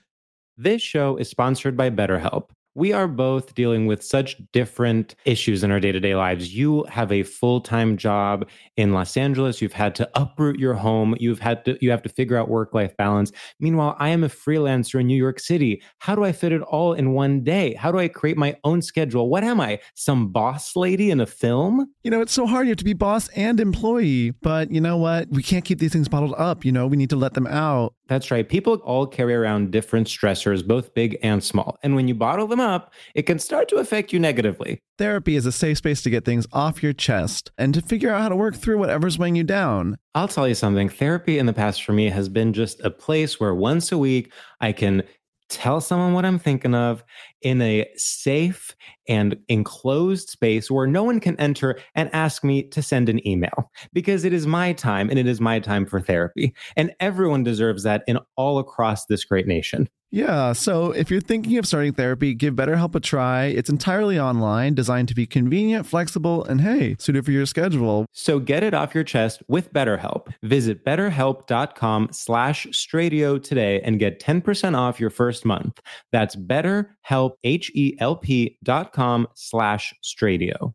[0.57, 2.51] This show is sponsored by BetterHelp.
[2.75, 6.55] We are both dealing with such different issues in our day to day lives.
[6.55, 9.61] You have a full time job in Los Angeles.
[9.61, 11.15] You've had to uproot your home.
[11.21, 13.31] You've had to you have to figure out work life balance.
[13.61, 15.83] Meanwhile, I am a freelancer in New York City.
[15.99, 17.75] How do I fit it all in one day?
[17.75, 19.29] How do I create my own schedule?
[19.29, 19.79] What am I?
[19.95, 21.93] Some boss lady in a film?
[22.05, 22.67] You know, it's so hard.
[22.67, 24.31] You have to be boss and employee.
[24.31, 25.29] But you know what?
[25.29, 26.65] We can't keep these things bottled up.
[26.65, 27.95] You know, we need to let them out.
[28.12, 28.46] That's right.
[28.46, 31.79] People all carry around different stressors, both big and small.
[31.83, 34.81] And when you bottle them up, it can start to affect you negatively.
[34.98, 38.20] Therapy is a safe space to get things off your chest and to figure out
[38.20, 39.96] how to work through whatever's weighing you down.
[40.14, 40.90] I'll tell you something.
[40.90, 44.31] Therapy in the past for me has been just a place where once a week
[44.61, 45.05] I can
[45.53, 47.05] tell someone what I'm thinking of
[47.43, 48.75] in a safe
[49.09, 53.71] and enclosed space where no one can enter and ask me to send an email
[53.93, 56.55] because it is my time and it is my time for therapy.
[56.77, 59.88] And everyone deserves that in all across this great nation.
[60.14, 63.46] Yeah, so if you're thinking of starting therapy, give BetterHelp a try.
[63.46, 68.05] It's entirely online, designed to be convenient, flexible, and hey, suited for your schedule.
[68.12, 70.29] So get it off your chest with BetterHelp.
[70.42, 75.81] Visit betterhelp.com slash stradio today and get 10% off your first month.
[76.12, 80.75] That's betterhelp, H-E-L-P dot com slash stradio.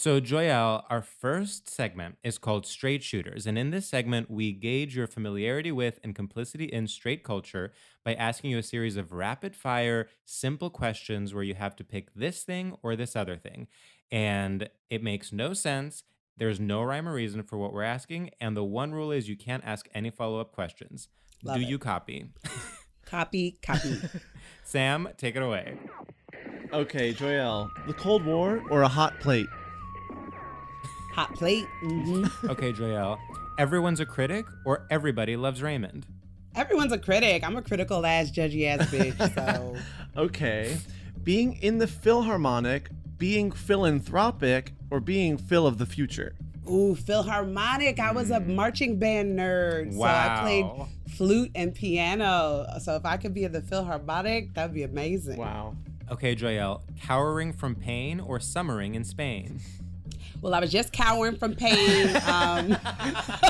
[0.00, 3.48] So, Joyelle, our first segment is called Straight Shooters.
[3.48, 7.72] And in this segment, we gauge your familiarity with and complicity in straight culture
[8.04, 12.14] by asking you a series of rapid fire, simple questions where you have to pick
[12.14, 13.66] this thing or this other thing.
[14.08, 16.04] And it makes no sense.
[16.36, 18.30] There's no rhyme or reason for what we're asking.
[18.40, 21.08] And the one rule is you can't ask any follow up questions.
[21.42, 21.68] Love Do it.
[21.68, 22.26] you copy?
[23.04, 23.98] Copy, copy.
[24.62, 25.76] Sam, take it away.
[26.72, 29.48] Okay, Joyelle, the Cold War or a hot plate?
[31.18, 31.66] Hot plate.
[31.80, 33.18] hmm Okay, Joyelle.
[33.58, 36.06] Everyone's a critic or everybody loves Raymond?
[36.54, 37.42] Everyone's a critic.
[37.42, 39.34] I'm a critical ass, judgy ass bitch.
[39.34, 39.74] So
[40.16, 40.78] Okay,
[41.24, 46.36] being in the Philharmonic, being philanthropic, or being Phil of the future?
[46.70, 47.98] Ooh, Philharmonic.
[47.98, 49.94] I was a marching band nerd.
[49.94, 52.64] So I played flute and piano.
[52.80, 55.36] So if I could be in the Philharmonic, that'd be amazing.
[55.38, 55.74] Wow.
[56.12, 56.82] Okay, Joyelle.
[57.00, 59.60] Cowering from pain or summering in Spain?
[60.40, 62.76] Well, I was just cowering from pain um,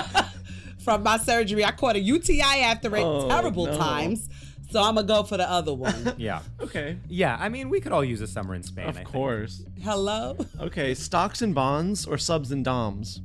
[0.78, 1.64] from my surgery.
[1.64, 3.76] I caught a UTI after it Oh, terrible no.
[3.76, 4.28] times.
[4.70, 6.12] So I'm going to go for the other one.
[6.18, 6.40] Yeah.
[6.60, 8.84] Okay, Yeah, I mean, we could all use a summer in Spain.
[8.86, 9.08] I of think.
[9.08, 9.64] course.
[9.82, 10.36] Hello?
[10.60, 13.20] Okay, stocks and bonds or subs and doms?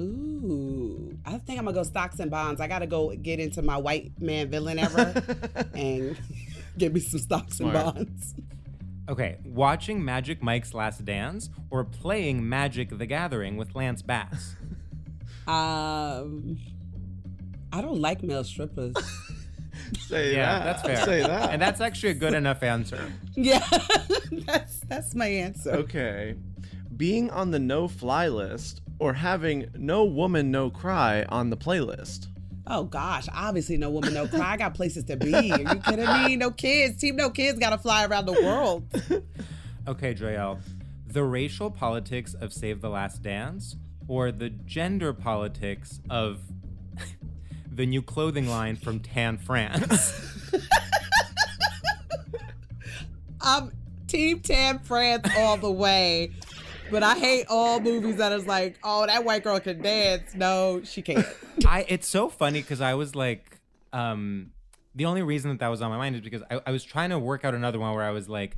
[0.00, 1.16] Ooh.
[1.24, 2.60] I think I'm going to go stocks and bonds.
[2.60, 5.22] I got to go get into my white man villain ever
[5.74, 6.16] and
[6.78, 7.74] get me some stocks Smart.
[7.76, 8.34] and bonds.
[9.08, 14.56] Okay, watching Magic Mike's Last Dance or playing Magic the Gathering with Lance Bass?
[15.46, 16.58] Um,
[17.72, 18.96] I don't like male strippers.
[20.00, 20.64] Say yeah, that.
[20.64, 21.04] that's fair.
[21.04, 21.50] Say that.
[21.50, 23.12] And that's actually a good enough answer.
[23.34, 23.64] yeah,
[24.44, 25.70] that's that's my answer.
[25.70, 26.34] Okay.
[26.96, 32.28] Being on the no fly list or having no woman, no cry on the playlist.
[32.68, 34.52] Oh gosh, obviously no woman, no cry.
[34.52, 35.52] I got places to be.
[35.52, 36.36] Are you kidding me?
[36.36, 37.00] No kids.
[37.00, 38.84] Team No Kids got to fly around the world.
[39.88, 40.58] Okay, Joyelle.
[41.06, 43.76] The racial politics of Save the Last Dance
[44.08, 46.40] or the gender politics of
[47.72, 50.50] the new clothing line from Tan France?
[53.40, 53.72] I'm um,
[54.08, 56.32] Team Tan France all the way.
[56.90, 60.34] But I hate all movies that is like, oh, that white girl can dance.
[60.34, 61.26] No, she can't.
[61.66, 63.58] I it's so funny because I was like,
[63.92, 64.52] um,
[64.94, 67.10] the only reason that that was on my mind is because I, I was trying
[67.10, 68.56] to work out another one where I was like,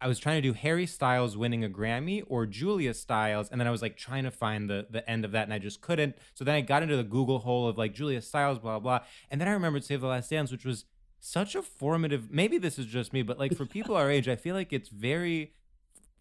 [0.00, 3.66] I was trying to do Harry Styles winning a Grammy or Julia Stiles, and then
[3.66, 6.16] I was like trying to find the the end of that, and I just couldn't.
[6.34, 9.40] So then I got into the Google hole of like Julia Stiles, blah blah, and
[9.40, 10.84] then I remembered Save the Last Dance, which was
[11.18, 12.30] such a formative.
[12.30, 14.88] Maybe this is just me, but like for people our age, I feel like it's
[14.90, 15.52] very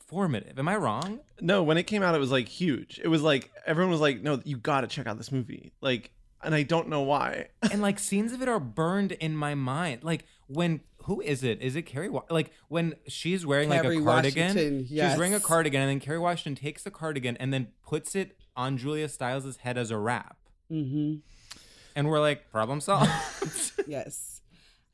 [0.10, 0.58] formative.
[0.58, 1.20] Am I wrong?
[1.40, 3.00] No, when it came out, it was like huge.
[3.04, 6.12] It was like everyone was like, "No, you got to check out this movie." Like,
[6.44, 7.48] and I don't know why.
[7.72, 10.04] and like scenes of it are burned in my mind.
[10.04, 11.62] Like when who is it?
[11.62, 12.10] Is it Kerry?
[12.10, 14.56] Wa- like when she's wearing like a cardigan.
[14.56, 18.16] Washington, She's wearing a cardigan, and then Kerry Washington takes the cardigan and then puts
[18.16, 20.38] it on Julia Stiles' head as a wrap.
[20.72, 21.18] Mm-hmm.
[21.96, 23.10] And we're like, problem solved.
[23.88, 24.39] Yes.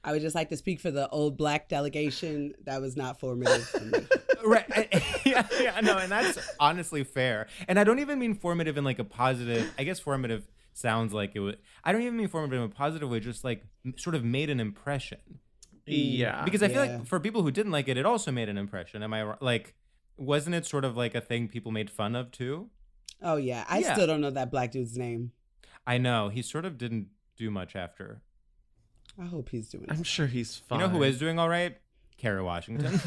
[0.05, 2.53] I would just like to speak for the old black delegation.
[2.65, 3.99] That was not formative for me.
[4.45, 4.87] right?
[5.25, 7.47] yeah, yeah, no, and that's honestly fair.
[7.67, 9.73] And I don't even mean formative in like a positive.
[9.79, 11.57] I guess formative sounds like it would.
[11.83, 13.19] I don't even mean formative in a positive way.
[13.19, 13.63] Just like
[13.97, 15.19] sort of made an impression.
[15.87, 16.97] Yeah, because I feel Yeah.
[16.97, 19.01] like for people who didn't like it, it also made an impression.
[19.03, 19.35] Am I?
[19.41, 19.73] Like,
[20.17, 22.69] wasn't it sort of like a thing people made fun of too?
[23.21, 23.93] Oh yeah, I Yeah.
[23.93, 25.31] still don't know that black dude's name.
[25.87, 28.21] I know he sort of didn't do much after.
[29.19, 29.85] I hope he's doing.
[29.89, 30.79] I'm sure he's fine.
[30.81, 31.77] You know who is doing all right?
[32.17, 32.99] Kerry Washington.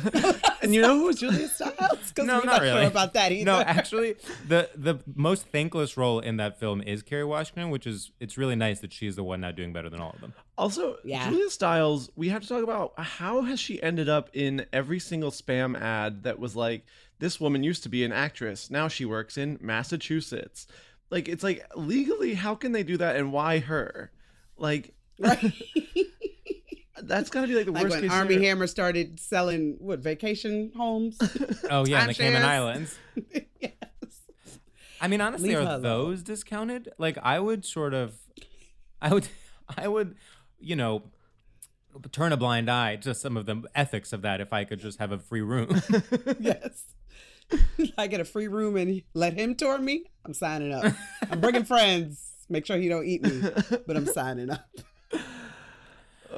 [0.60, 1.98] And you know who was Julia Stiles?
[2.08, 2.80] Because no, we're not not really.
[2.82, 3.44] sure about that either.
[3.44, 8.10] No, actually, the the most thankless role in that film is Kerry Washington, which is
[8.20, 10.34] it's really nice that she's the one now doing better than all of them.
[10.58, 11.30] Also, Yeah.
[11.30, 15.30] Julia Stiles, we have to talk about how has she ended up in every single
[15.30, 16.84] spam ad that was like,
[17.18, 20.66] this woman used to be an actress, now she works in Massachusetts.
[21.10, 24.10] Like, it's like legally, how can they do that, and why her?
[24.58, 24.92] Like,
[27.02, 28.48] that's gotta be like the like worst when case Armie scenario.
[28.48, 31.18] Hammer started selling what vacation homes.
[31.70, 32.98] Oh yeah, in the Cayman Islands.
[33.60, 33.72] yes.
[35.00, 36.88] I mean, honestly, Leave are those discounted?
[36.96, 38.14] Like, I would sort of.
[39.02, 39.28] I would,
[39.76, 40.16] I would,
[40.58, 41.02] you know,
[42.10, 44.98] turn a blind eye to some of the ethics of that if I could just
[44.98, 45.80] have a free room.
[46.40, 46.84] yes.
[47.96, 50.04] I get a free room and let him tour me.
[50.24, 50.92] I'm signing up.
[51.30, 52.32] I'm bringing friends.
[52.48, 53.42] Make sure he don't eat me,
[53.86, 54.66] but I'm signing up.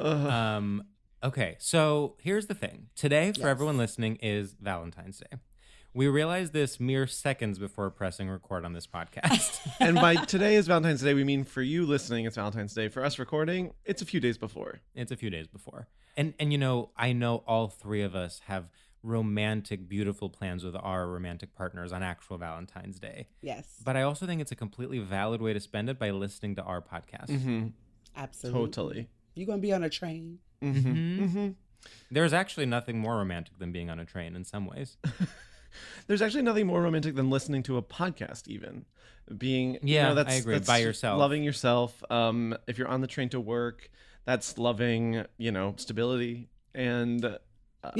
[0.06, 0.84] Um,
[1.22, 2.88] okay, so here's the thing.
[2.96, 3.48] Today, for Yes.
[3.48, 5.38] everyone listening, is Valentine's Day.
[5.92, 9.58] We realized this mere seconds before pressing record on this podcast.
[9.80, 12.88] and by today is Valentine's Day, we mean for you listening, it's Valentine's Day.
[12.88, 14.80] For us recording, it's a few days before.
[14.94, 15.88] it's a few days before.
[16.16, 18.68] And and you know, I know all three of us have
[19.02, 23.26] romantic, beautiful plans with our romantic partners on actual Valentine's Day.
[23.42, 26.54] Yes, But I also think it's a completely valid way to spend it by listening
[26.56, 27.28] to our podcast.
[27.28, 27.68] Mm-hmm.
[28.16, 28.60] absolutely.
[28.70, 29.08] Totally.
[29.34, 30.38] You gonna be on a train?
[30.62, 31.24] Mm-hmm.
[31.24, 31.48] Mm-hmm.
[32.10, 34.96] There's actually nothing more romantic than being on a train in some ways.
[36.06, 38.84] There's actually nothing more romantic than listening to a podcast, even
[39.38, 39.74] being.
[39.74, 41.18] you Yeah, know, I that's, agree, that's by yourself.
[41.18, 42.02] loving yourself.
[42.10, 43.88] Um, if you're on the train to work,
[44.24, 47.38] that's loving, you know, stability, and
[47.82, 47.90] uh,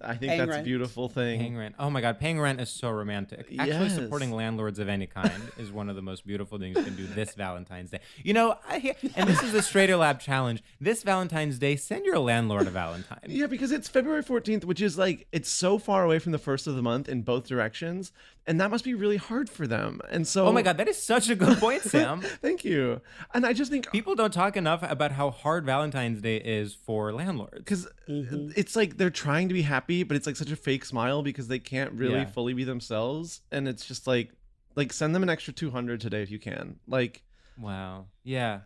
[0.00, 1.40] I think Paying that's a beautiful thing.
[1.40, 1.74] Paying rent.
[1.78, 3.46] Oh my God, paying rent is so romantic.
[3.58, 3.94] Actually, Yes.
[3.94, 7.06] supporting landlords of any kind is one of the most beautiful things you can do
[7.06, 8.00] this Valentine's Day.
[8.22, 10.62] You know, I and this is the Stradio Lab challenge.
[10.80, 13.20] This Valentine's Day, send your landlord a Valentine.
[13.26, 16.66] Yeah, because it's February 14th, which is like it's so far away from the first
[16.66, 18.12] of the month in both directions,
[18.48, 20.00] and that must be really hard for them.
[20.10, 22.20] And so Oh my God, that is such a good point, Sam.
[22.20, 23.00] Thank you.
[23.34, 27.12] And I just think People don't talk enough about how hard Valentine's Day is for
[27.12, 27.58] landlords.
[27.58, 28.52] because Mm-hmm.
[28.56, 31.46] it's like they're trying to be happy, but it's like such a fake smile because
[31.46, 32.24] they can't really Yeah.
[32.24, 34.30] fully be themselves, and it's just like
[34.76, 36.76] like send them an extra 200 today if you can.
[36.86, 37.22] Like
[37.60, 38.06] Wow.
[38.24, 38.60] Yeah.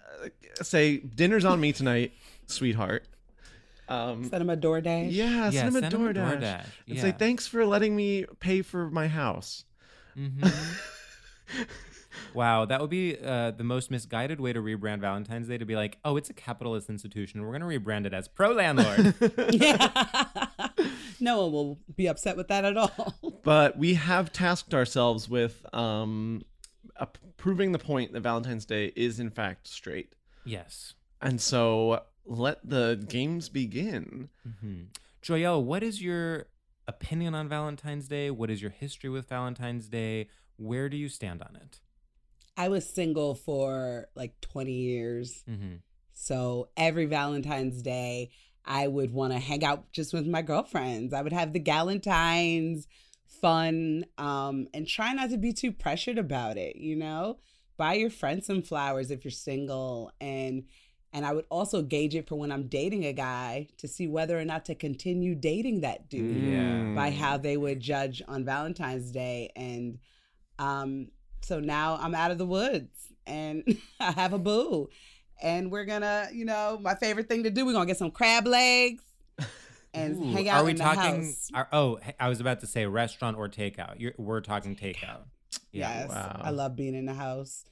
[0.62, 2.12] say dinner's on me tonight,
[2.46, 3.04] sweetheart.
[3.88, 5.08] Um Send him a DoorDash.
[5.10, 6.40] yeah, Yeah, send them a send 'em a DoorDash.
[6.40, 6.64] DoorDash.
[6.86, 7.02] And Yeah.
[7.02, 9.64] say thanks for letting me pay for my house.
[10.14, 10.40] Hmm
[12.34, 15.76] wow, that would be uh, the most misguided way to rebrand Valentine's Day to be
[15.76, 17.42] like, oh, it's a capitalist institution.
[17.42, 19.14] We're going to rebrand it as pro landlord.
[21.20, 23.40] no one will be upset with that at all.
[23.44, 26.42] but we have tasked ourselves with um
[26.96, 27.06] uh,
[27.36, 30.12] proving the point that Valentine's Day is in fact straight.
[30.44, 30.94] yes.
[31.20, 34.28] And so let the games begin.
[34.60, 34.82] hmm
[35.22, 36.46] Joyelle, what is your
[36.86, 38.30] opinion on Valentine's Day?
[38.30, 40.28] What is your history with Valentine's Day?
[40.56, 41.80] Where do you stand on it?
[42.56, 45.42] I was single for like 20 years.
[45.46, 45.76] hmm
[46.12, 48.30] So every Valentine's Day,
[48.64, 51.12] I would want to hang out just with my girlfriends.
[51.12, 52.86] I would have the Galentines,
[53.26, 57.38] fun, um, and try not to be too pressured about it, you know?
[57.76, 60.64] Buy your friends some flowers if you're single and
[61.12, 64.38] and I would also gauge it for when I'm dating a guy to see whether
[64.38, 66.92] or not to continue dating that dude Yeah.
[66.94, 69.50] by how they would judge on Valentine's Day.
[69.54, 69.98] And
[70.58, 71.08] um,
[71.42, 72.90] so now I'm out of the woods
[73.26, 73.62] and
[74.00, 74.88] I have a boo.
[75.42, 78.46] And we're gonna, you know, my favorite thing to do, we're gonna get some crab
[78.46, 79.02] legs
[79.92, 81.24] and Ooh, hang out Are we in the talking?
[81.24, 81.50] house.
[81.52, 83.98] Are, oh, I was about to say restaurant or takeout.
[83.98, 85.24] You're, we're talking takeout.
[85.72, 86.00] Yeah.
[86.00, 86.08] yes.
[86.08, 86.40] wow.
[86.42, 87.64] I love being in the house.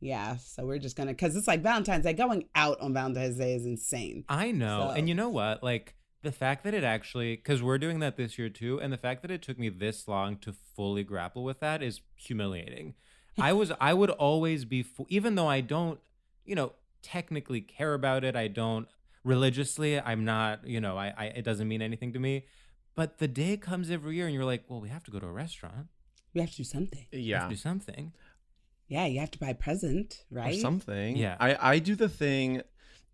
[0.00, 0.36] Yeah.
[0.36, 2.12] So we're just gonna cause it's like Valentine's Day.
[2.12, 4.24] Going out on Valentine's Day is insane.
[4.28, 4.88] I know.
[4.90, 5.62] So- And you know what?
[5.62, 8.96] Like the fact that it actually, because we're doing that this year too, and the
[8.98, 12.94] fact that it took me this long to fully grapple with that is humiliating.
[13.38, 16.00] I was, I would always be, even though I don't,
[16.44, 16.72] you know,
[17.02, 18.88] technically care about it, I don't
[19.24, 22.46] religiously, I'm not, you know, I, I it doesn't mean anything to me.
[22.94, 25.26] But the day comes every year and you're like, well, we have to go to
[25.26, 25.88] a restaurant.
[26.32, 27.06] We have to do something.
[27.12, 27.42] We have Yeah.
[27.44, 28.12] to do something.
[28.88, 30.42] Yeah, you have to buy a present, right?
[30.42, 30.60] Or right?
[30.60, 31.16] something.
[31.16, 31.36] Yeah.
[31.40, 32.62] I, I do the thing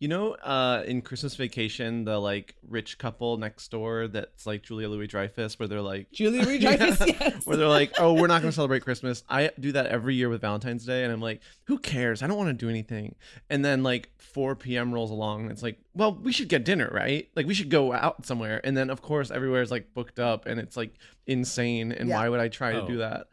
[0.03, 4.89] you know, uh, in Christmas Vacation, the like rich couple next door that's like Julia
[4.89, 7.47] Louis Dreyfus, where they're like Julia Louis-Dreyfus, yes.
[7.47, 9.23] where they're like, oh, we're not going to celebrate Christmas.
[9.29, 12.21] I do that every year with Valentine's Day, and I'm like, who cares?
[12.21, 13.15] I don't want to do anything.
[13.49, 14.93] And then like 4 p.m.
[14.93, 17.29] rolls along, and it's like, well, we should get dinner, right?
[17.37, 18.61] Like we should go out somewhere.
[18.65, 20.97] And then of course everywhere is like booked up, and it's like
[21.29, 21.93] insane.
[21.93, 22.17] And Yeah.
[22.17, 22.89] why would I try to Oh.
[22.89, 23.29] do that?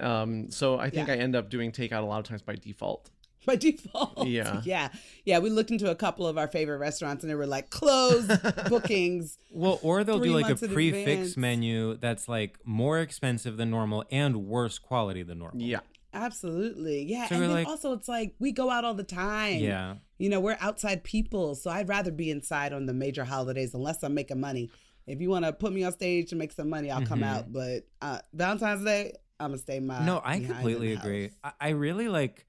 [0.00, 1.14] Um, so I think Yeah.
[1.14, 3.10] I end up doing takeout a lot of times by default.
[3.46, 4.26] by default.
[4.26, 4.60] Yeah.
[4.64, 4.88] Yeah.
[5.24, 5.38] Yeah.
[5.40, 8.30] We looked into a couple of our favorite restaurants and they were like closed
[8.68, 9.38] bookings.
[9.50, 11.36] Well, or they'll do like a months in prix fixe advance.
[11.36, 15.60] menu that's like more expensive than normal and worse quality than normal.
[15.62, 15.80] Yeah.
[16.14, 17.04] Absolutely.
[17.04, 17.26] Yeah.
[17.28, 19.56] So and then like- also it's like we go out all the time.
[19.58, 19.94] Yeah.
[20.18, 21.54] You know, we're outside people.
[21.56, 24.70] So I'd rather be inside on the major holidays unless I'm making money.
[25.06, 27.26] If you want to put me on stage to make some money, I'll come Mhm.
[27.26, 27.52] out.
[27.52, 30.04] But uh, Valentine's Day, I'm going to stay my.
[30.04, 31.30] no, I completely agree.
[31.44, 32.46] I, I really like.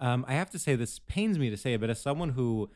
[0.00, 2.70] Um, I have to say this pains me to say, but as someone who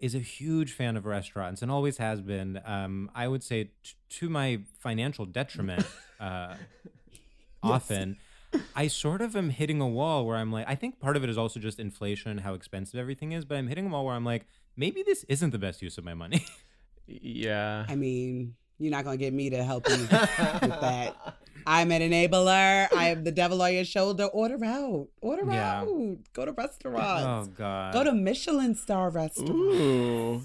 [0.00, 3.70] is a huge fan of restaurants and always has been, um, I would say t-
[4.08, 5.86] to my financial detriment,
[6.18, 6.54] uh,
[7.62, 8.16] often.
[8.76, 11.30] I sort of am hitting a wall where I'm like, I think part of it
[11.30, 14.14] is also just inflation and how expensive everything is, but I'm hitting a wall where
[14.14, 14.44] I'm like,
[14.76, 16.44] maybe this isn't the best use of my money.
[17.06, 17.84] Yeah.
[17.88, 21.36] I mean, you're not gonna get me to help you with that.
[21.66, 22.88] I'm an enabler.
[22.92, 24.24] I am the devil on your shoulder.
[24.24, 25.08] Order out.
[25.20, 25.80] Order Yeah.
[25.80, 26.16] out.
[26.32, 27.48] Go to restaurants.
[27.48, 27.92] oh god.
[27.94, 29.50] Go to Michelin star restaurants.
[29.50, 30.42] Ooh.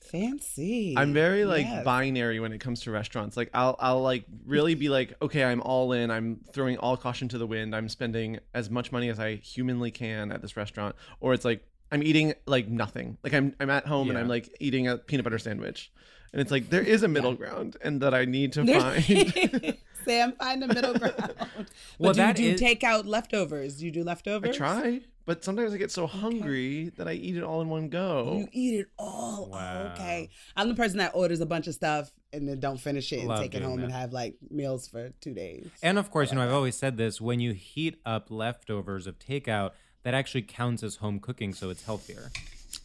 [0.00, 0.94] Fancy.
[0.96, 1.84] I'm very like Yes.
[1.84, 3.36] binary when it comes to restaurants.
[3.36, 6.10] Like I'll I'll like really be like, okay, I'm all in.
[6.10, 7.74] I'm throwing all caution to the wind.
[7.74, 10.94] I'm spending as much money as I humanly can at this restaurant.
[11.20, 13.18] Or it's like I'm eating like nothing.
[13.24, 15.90] Like I'm I'm at home and I'm like eating a peanut butter sandwich.
[16.32, 19.76] And it's like there is a middle ground and that I need to There's- find.
[20.04, 21.14] Sam, find the middle ground.
[21.36, 23.76] But Well, do you do is- take out leftovers?
[23.78, 24.54] Do you do leftovers?
[24.56, 27.88] I try, but sometimes I get so hungry that I eat it all in one
[27.88, 28.36] go.
[28.38, 29.46] You eat it all.
[29.46, 29.92] Oh, wow.
[29.92, 30.28] Okay.
[30.56, 33.28] I'm the person that orders a bunch of stuff and then don't finish it and
[33.28, 35.68] Love take it home and have like meals for two days.
[35.82, 39.18] And of course, you know, I've always said this when you heat up leftovers of
[39.18, 39.70] takeout,
[40.02, 42.30] that actually counts as home cooking, so it's healthier.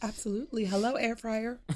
[0.00, 0.64] Absolutely.
[0.66, 1.60] Hello, air fryer.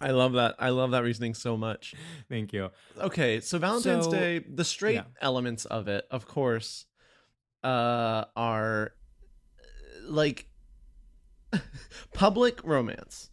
[0.00, 0.54] I love that.
[0.58, 1.94] I love that reasoning so much.
[2.28, 2.70] Thank you.
[2.98, 5.04] Okay, so Valentine's So- Day, the straight yeah.
[5.20, 6.86] elements of it, of course,
[7.64, 8.92] uh, are
[9.58, 10.46] uh, like
[12.14, 13.30] public romance,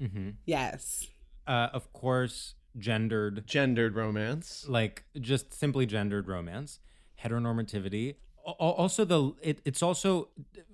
[0.00, 0.30] Mm-hmm.
[0.44, 1.06] Yes.
[1.46, 4.66] Uh, of course, gendered, gendered romance.
[4.68, 6.80] like just simply gendered romance,
[7.22, 8.16] heteronormativity.
[8.46, 10.28] Al- al- Also, the it, it's also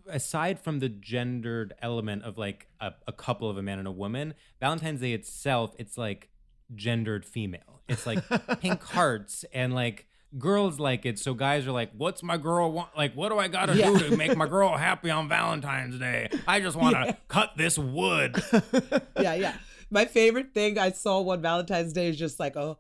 [0.09, 3.93] aside from the gendered element of like a, a couple of a man and a
[3.93, 4.35] woman.
[4.61, 6.29] Valentine's Day itself, it's like
[6.75, 7.83] gendered female.
[7.89, 8.23] It's like
[8.61, 10.07] pink hearts and like
[10.39, 11.19] girls like it.
[11.19, 12.97] So guys are like, "What's my girl want?
[12.97, 13.91] Like, what do I gotta Yeah.
[13.91, 16.29] do to make my girl happy on Valentine's Day?
[16.47, 18.43] I just want to cut this wood."
[19.21, 19.55] Yeah, yeah.
[19.91, 22.77] My favorite thing I saw one Valentine's Day is just like a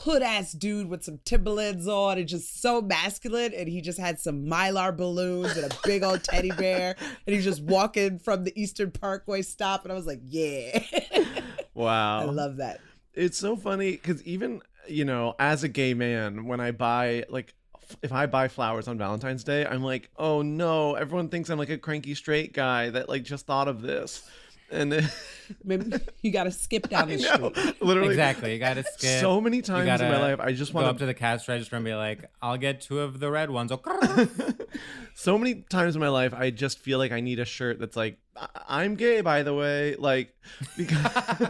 [0.00, 3.52] put ass dude with some Timberlands on and just so masculine.
[3.54, 6.96] And he just had some mylar balloons and a big old teddy bear.
[7.26, 9.84] And he's just walking from the Eastern Parkway stop.
[9.84, 10.82] And I was like, yeah.
[11.72, 12.80] Wow, I love that.
[13.14, 17.54] it's so funny because even you know, as a gay man, when I buy like.
[18.02, 20.94] If I buy flowers on Valentine's Day, I'm like, oh no!
[20.94, 24.30] Everyone thinks I'm like a cranky straight guy that like just thought of this,
[24.70, 25.10] and then,
[25.64, 25.92] Maybe
[26.22, 27.82] you got to skip down the I know, street.
[27.82, 28.52] literally, exactly.
[28.52, 29.20] You gotta skip.
[29.20, 31.48] so many You times in my life, I just go want up to the cash
[31.48, 33.72] register and be like, "I'll get two of the red ones."
[35.14, 37.96] so many times in my life i just feel like i need a shirt that's
[37.96, 40.34] like "I- i'm gay by the way like
[40.76, 41.40] because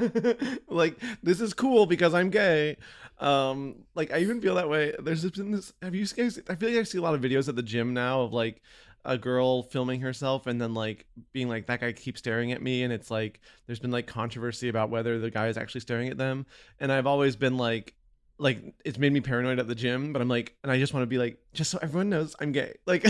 [0.68, 2.76] like this is cool because i'm gay
[3.18, 6.54] um like i even feel that way there's just been this have you guys i
[6.54, 8.60] feel like i see a lot of videos at the gym now of like
[9.04, 12.82] a girl filming herself and then like being like that guy keeps staring at me
[12.82, 16.18] and it's like there's been like controversy about whether the guy is actually staring at
[16.18, 16.46] them.
[16.78, 17.94] And i've always been like
[18.38, 21.02] like it's made me paranoid at the gym but i'm like and i just want
[21.02, 22.74] to be like just so everyone knows i'm gay.
[22.86, 23.04] Like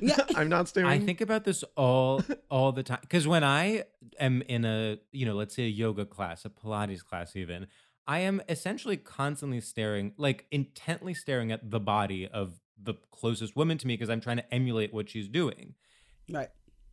[0.00, 0.16] Yeah.
[0.36, 0.88] i'm not staring.
[0.88, 3.84] I think about this all all the time because when I
[4.18, 7.66] am in a you know let's say a yoga class, a Pilates class, even
[8.06, 13.78] I am essentially constantly staring, like intently staring at the body of the closest woman
[13.78, 15.74] to me because I'm trying to emulate what she's doing.
[16.30, 16.48] Right.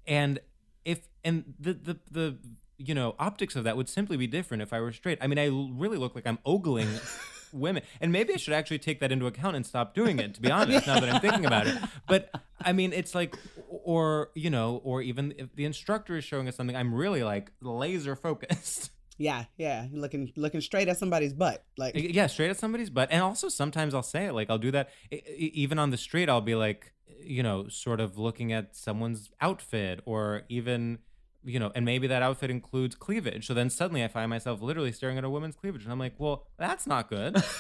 [0.07, 0.39] And
[0.85, 2.37] if and the the the
[2.77, 5.19] you know optics of that would simply be different if I were straight.
[5.21, 6.89] I mean, I really look like I'm ogling
[7.53, 10.33] women, and maybe I should actually take that into account and stop doing it.
[10.35, 11.77] To be honest, now that I'm thinking about it,
[12.07, 12.29] but
[12.59, 13.35] I mean, it's like,
[13.67, 17.51] or you know, or even if the instructor is showing us something, I'm really like
[17.61, 18.91] laser focused.
[19.21, 19.87] Yeah, yeah.
[19.93, 21.63] Looking looking straight at somebody's butt.
[21.77, 24.71] Like yeah, straight at somebody's butt, and also sometimes I'll say it like I'll do
[24.71, 24.89] that
[25.37, 26.27] even on the street.
[26.29, 26.93] I'll be like,
[27.23, 30.99] you know, sort of looking at someone's outfit, or even,
[31.43, 33.45] you know, and maybe that outfit includes cleavage.
[33.45, 36.15] So then suddenly I find myself literally staring at a woman's cleavage, and I'm like,
[36.17, 37.37] well, that's not good.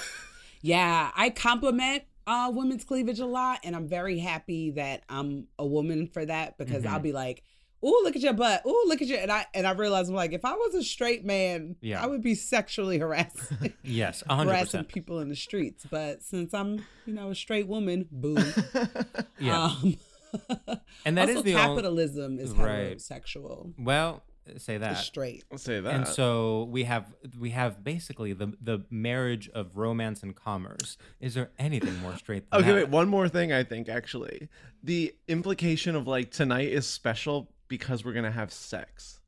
[0.63, 5.65] Yeah, I compliment uh women's cleavage a lot and I'm very happy that I'm a
[5.65, 6.93] woman for that because Mm-hmm.
[6.93, 7.43] I'll be like,
[7.83, 8.61] "Ooh, look at your butt.
[8.65, 10.83] Ooh, look at your." And I and I realized I'm like, if I was a
[10.83, 12.03] straight man, Yeah.
[12.03, 15.85] I would be sexually harassing yes, a hundred harassing people in the streets.
[15.89, 18.37] But since I'm, you know, a straight woman, boo.
[19.39, 19.97] Yeah, Um,
[21.05, 21.75] and that also, is the only.
[21.75, 22.95] capitalism is Right.
[22.97, 23.73] heterosexual.
[23.77, 24.23] Well,
[24.57, 24.91] say that.
[24.93, 25.43] It's straight.
[25.51, 30.23] I'll say that And so we have we have basically the the marriage of romance
[30.23, 30.97] and commerce.
[31.19, 32.75] Is there anything more straight than Okay, that?
[32.75, 32.89] wait.
[32.89, 34.47] One more thing, I think actually,
[34.83, 39.21] the implication of like tonight is special because we're gonna have sex,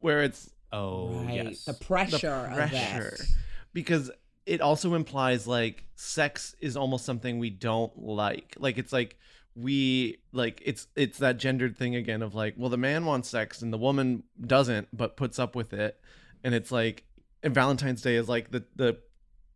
[0.00, 1.34] where it's Oh right.
[1.46, 1.64] yes.
[1.64, 3.26] The pressure, the of pressure, that.
[3.72, 4.10] because
[4.44, 8.56] it also implies like sex is almost something we don't like.
[8.58, 9.16] Like it's like
[9.54, 13.62] we like it's it's that gendered thing again of like, well, the man wants sex
[13.62, 15.98] and the woman doesn't, but puts up with it,
[16.42, 17.04] and it's like,
[17.44, 18.98] and Valentine's Day is like the the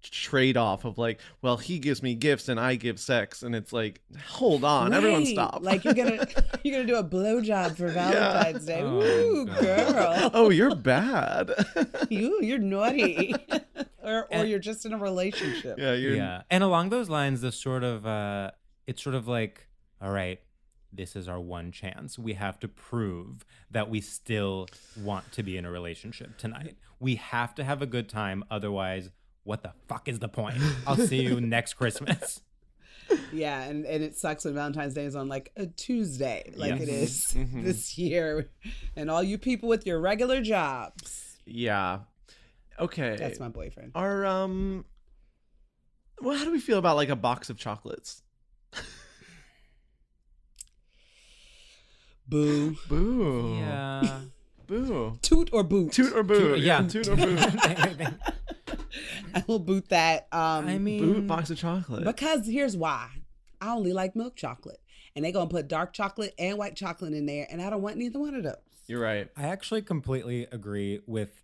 [0.02, 3.72] trade off of like, well, he gives me gifts and I give sex, and it's
[3.72, 5.58] like, hold on, everyone stop.
[5.62, 6.26] Like you're gonna
[6.64, 8.80] you're gonna do a blowjob for Valentine's Day.
[8.82, 9.60] Oh, Ooh, God.
[9.60, 10.30] girl.
[10.34, 11.50] oh, you're bad.
[12.10, 13.34] You you're naughty.
[14.02, 15.78] or or And- you're just in a relationship.
[15.78, 16.14] yeah, you're.
[16.14, 18.50] yeah and along those lines the sort of uh
[18.86, 19.66] it's sort of like
[20.02, 20.40] all right
[20.92, 24.66] this is our one chance we have to prove that we still
[25.00, 29.10] want to be in a relationship tonight we have to have a good time otherwise
[29.44, 32.40] what the fuck is the point i'll see you next christmas
[33.32, 36.86] Yeah, and, and it sucks when Valentine's Day is on like a Tuesday, like it
[36.86, 37.34] Yes.
[37.34, 37.64] is Mhm.
[37.64, 38.48] this year.
[38.94, 41.36] And all you people with your regular jobs.
[41.44, 42.00] Yeah.
[42.78, 43.16] Okay.
[43.18, 43.90] That's my boyfriend.
[43.96, 44.84] Our um.
[46.22, 48.22] Well, how do we feel about like a box of chocolates?
[52.28, 52.76] Boo.
[52.88, 53.56] Boo.
[53.58, 54.20] yeah
[54.68, 55.18] Boo.
[55.20, 55.92] Toot or boot.
[55.92, 56.54] Toot or boo.
[56.56, 57.36] yeah Toot or boo.
[59.34, 60.28] I will boot that.
[60.32, 62.04] Um i mean Boot box of chocolate.
[62.04, 63.08] because here's why.
[63.60, 64.80] I only like milk chocolate.
[65.16, 67.96] And they're gonna put dark chocolate and white chocolate in there, and I don't want
[67.96, 68.54] neither one of those.
[68.86, 69.28] You're right.
[69.36, 71.42] I actually completely agree with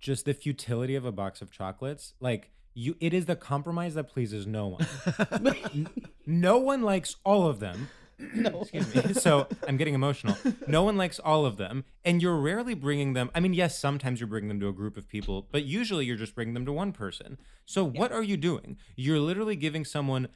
[0.00, 2.14] just the futility of a box of chocolates.
[2.20, 5.88] Like you it is the compromise that pleases no one.
[6.26, 7.88] No one likes all of them.
[8.34, 8.62] No.
[8.72, 9.14] Excuse me.
[9.22, 10.36] So I'm getting emotional.
[10.66, 13.30] No one likes all of them, and you're rarely bringing them.
[13.34, 16.16] I mean, yes, sometimes you're bringing them to a group of people, but usually you're
[16.16, 17.38] just bringing them to one person.
[17.66, 18.78] So what are you doing?
[18.96, 20.28] You're literally giving someone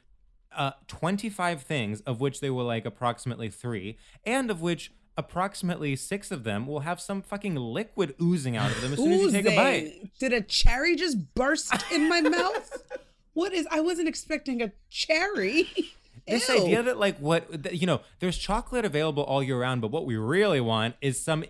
[0.55, 6.31] uh, 25 things, of which they will like approximately three, and of which approximately six
[6.31, 9.31] of them will have some fucking liquid oozing out of them as soon as you
[9.31, 10.11] take a bite.
[10.19, 12.83] Did a cherry just burst in my mouth?
[13.33, 15.69] What is I wasn't expecting a cherry.
[16.27, 16.55] This Ew.
[16.63, 20.17] idea that like what you know, there's chocolate available all year round, but what we
[20.17, 21.45] really want is some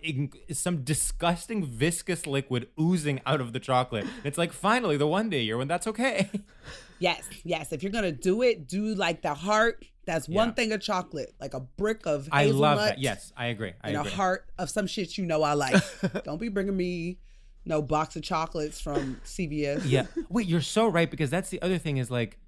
[0.52, 4.06] some disgusting viscous liquid oozing out of the chocolate.
[4.24, 6.30] It's like finally the one day year when that's okay.
[7.00, 7.72] Yes, yes.
[7.72, 9.86] If you're gonna do it, do like the heart.
[10.06, 10.54] That's one Yeah.
[10.56, 12.98] thing of chocolate, like a brick of I love that.
[12.98, 13.74] Yes, I agree.
[13.84, 14.12] I and agree.
[14.12, 15.76] a heart of some shit you know I like.
[16.24, 17.20] Don't be bringing me
[17.66, 19.84] no box of chocolates from CVS.
[19.86, 20.08] yeah.
[20.30, 22.40] Wait, you're so right because that's the other thing is like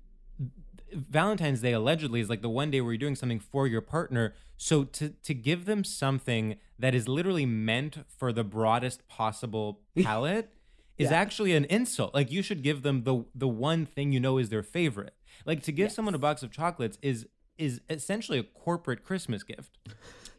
[0.94, 4.34] Valentine's Day allegedly is like the one day where you're doing something for your partner.
[4.58, 10.52] So to to give them something that is literally meant for the broadest possible palette
[10.98, 11.18] is Yeah.
[11.18, 12.14] actually an insult.
[12.14, 15.14] Like you should give them the the one thing you know is their favorite.
[15.46, 17.28] Like to give someone a box of chocolates is
[17.58, 19.78] is essentially a corporate Christmas gift.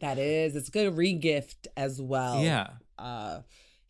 [0.01, 2.43] That is, it's a good regift as well.
[2.43, 2.69] Yeah.
[2.99, 3.41] Uh,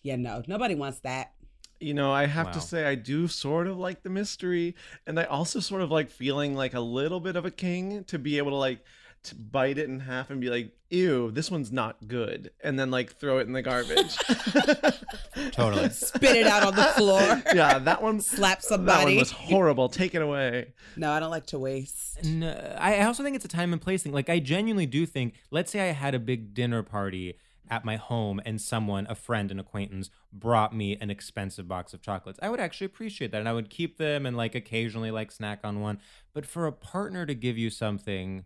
[0.02, 0.16] yeah.
[0.16, 1.32] No, nobody wants that.
[1.81, 4.74] You know, I have to say I do sort of like the mystery,
[5.07, 8.18] and I also sort of like feeling like a little bit of a king to
[8.18, 8.85] be able to like
[9.22, 12.91] to bite it in half and be like, "Ew, this one's not good," and then
[12.91, 14.16] like throw it in the garbage.
[15.53, 15.89] Totally.
[15.91, 17.43] Spit it out on the floor.
[17.55, 18.20] yeah, that one.
[18.20, 18.87] Slap somebody.
[18.87, 19.18] That one somebody.
[19.18, 19.89] was horrible.
[19.89, 20.72] Take it away.
[20.97, 22.24] No, I don't like to waste.
[22.24, 24.12] No, I I also think it's a time and place thing.
[24.12, 25.35] Like I genuinely do think.
[25.51, 27.37] Let's say I had a big dinner party
[27.70, 32.02] at my home, and someone, a friend, an acquaintance, brought me an expensive box of
[32.02, 32.38] chocolates.
[32.42, 35.60] I would actually appreciate that, and I would keep them and like occasionally like snack
[35.64, 35.98] on one.
[36.34, 38.44] But for a partner to give you something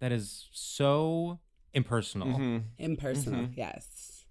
[0.00, 1.38] that is so
[1.72, 2.64] impersonal, Mhm.
[2.78, 4.24] Impersonal, yes.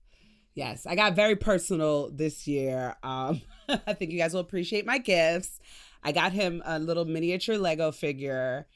[0.54, 0.86] Yes.
[0.86, 2.98] I got very personal this year.
[3.04, 3.42] Um,
[3.88, 5.60] I think you guys will appreciate my gifts.
[6.04, 8.68] I got him a little miniature Lego figure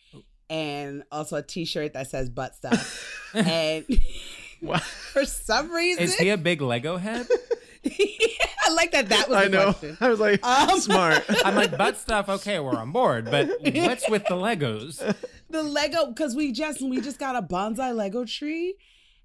[0.50, 3.30] and also a t shirt that says butt stuff.
[3.34, 3.86] and
[4.66, 4.78] Wow.
[5.14, 7.28] for some reason, is he a big Lego head?
[7.86, 9.64] I like that that was I the know.
[9.74, 9.98] question.
[10.02, 11.24] I was like, Um, smart.
[11.46, 12.28] I'm like butt stuff.
[12.30, 15.16] Okay, we're on board, but what's with the Legos?
[15.50, 18.76] the Lego because we just we just got a bonsai Lego tree,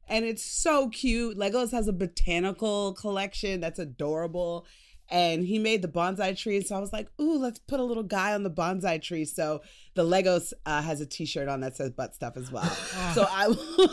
[0.09, 1.38] and it's so cute.
[1.38, 4.66] Legos has a botanical collection that's adorable,
[5.09, 6.59] and he made the bonsai tree.
[6.59, 9.24] And so I was like, "Ooh, let's put a little guy on the bonsai tree."
[9.24, 9.62] So
[9.95, 12.64] the Legos uh, has a T-shirt on that says butt stuff as well.
[13.14, 13.88] so I will,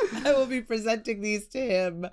[0.24, 2.06] I will be presenting these to him.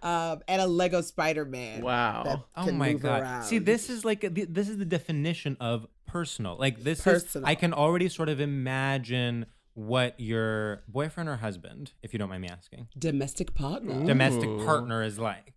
[0.00, 1.82] Um, and a Lego Spider Man.
[1.82, 2.44] Wow.
[2.56, 3.44] Oh my god!
[3.44, 6.56] See, this is like this is the definition of personal.
[6.56, 12.12] Like this is I can already sort of imagine what your boyfriend or husband, if
[12.12, 14.04] you don't mind me asking, domestic partner.
[14.04, 15.52] domestic partner is like.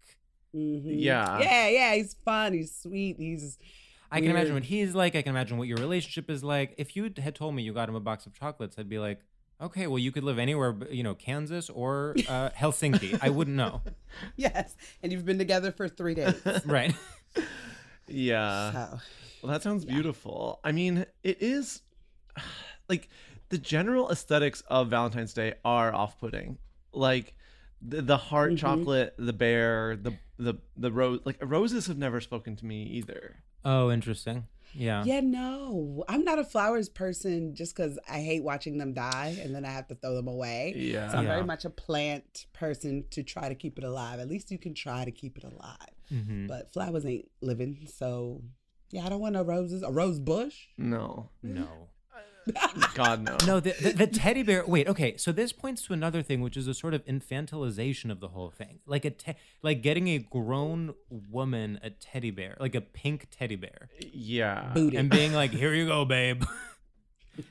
[0.56, 0.82] Mhm.
[0.86, 1.40] Yeah.
[1.40, 2.54] Yeah, yeah, he's fun.
[2.54, 3.18] He's sweet.
[3.18, 3.58] He's.
[4.12, 5.16] I can imagine what he's like.
[5.16, 6.74] I can imagine what your relationship is like.
[6.78, 9.22] If you had told me you got him a box of chocolates, I'd be like,
[9.62, 13.18] okay, well, you could live anywhere, but, you know, Kansas or uh, Helsinki.
[13.22, 13.82] I wouldn't know.
[14.36, 16.36] Yes, and you've been together for three days.
[16.66, 16.94] Right.
[18.08, 18.72] Yeah.
[18.72, 19.00] so,
[19.42, 20.60] Well, that sounds beautiful.
[20.64, 21.82] I mean, it is
[22.90, 23.10] like
[23.50, 26.58] the general aesthetics of Valentine's Day are off-putting.
[26.94, 27.34] Like
[27.82, 28.58] the, the heart Mhm.
[28.58, 31.20] chocolate, the bear, the the the rose.
[31.24, 33.38] Like roses have never spoken to me either.
[33.64, 34.48] Oh, interesting.
[34.74, 35.04] Yeah.
[35.06, 39.54] Yeah, no, I'm not a flowers person just because I hate watching them die and
[39.54, 40.74] then I have to throw them away.
[40.76, 41.10] Yeah.
[41.12, 41.34] So I'm Yeah.
[41.36, 44.20] very much a plant person to try to keep it alive.
[44.20, 45.90] At least you can try to keep it alive.
[46.12, 46.48] Mhm.
[46.48, 48.42] But flowers ain't living, so
[48.92, 49.84] yeah, I don't want no roses.
[49.84, 50.68] A rose bush?
[50.78, 51.30] No.
[51.42, 51.90] No.
[52.96, 53.38] God no.
[53.46, 54.64] No, the, the, the teddy bear.
[54.66, 55.18] Wait, okay.
[55.18, 58.50] So this points to another thing, which is a sort of infantilization of the whole
[58.52, 63.28] thing, like a te- like getting a grown woman a teddy bear, like a pink
[63.32, 64.72] teddy bear, Yeah.
[64.74, 64.98] Booty.
[64.98, 66.44] and being like, "Here you go, babe."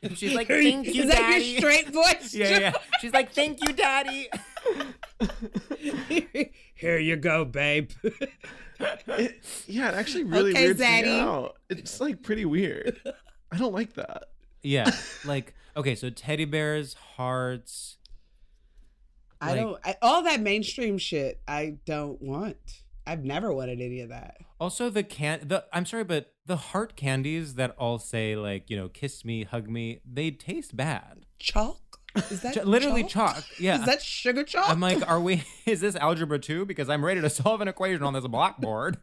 [0.03, 2.35] And she's like, "Thank you, that daddy." your straight voice?
[2.35, 2.73] yeah, yeah.
[3.01, 4.29] She's like, "Thank you, daddy."
[6.75, 7.91] Here you go, babe.
[9.09, 11.03] It, yeah, it actually really Okay, weirds Zaddy.
[11.05, 11.57] me out.
[11.69, 12.99] It's like pretty weird.
[13.53, 14.25] I don't like that.
[14.63, 14.91] Yeah,
[15.25, 15.95] like okay.
[15.95, 17.97] So teddy bears, hearts.
[19.41, 19.79] I Like- don't.
[19.85, 22.57] I, all that mainstream shit, I don't want.
[23.07, 24.37] I've never wanted any of that.
[24.61, 28.77] Also, the can the I'm sorry, but the heart candies that all say like you
[28.77, 31.25] know, kiss me, hug me, they taste bad.
[31.39, 31.79] Chalk?
[32.31, 33.43] Is that Ch- literally chalk.
[33.61, 33.79] Yeah.
[33.79, 34.69] Is that sugar chalk?
[34.69, 35.45] I'm like, are we?
[35.65, 36.67] Is this algebra two?
[36.67, 38.99] Because I'm ready to solve an equation on this blackboard.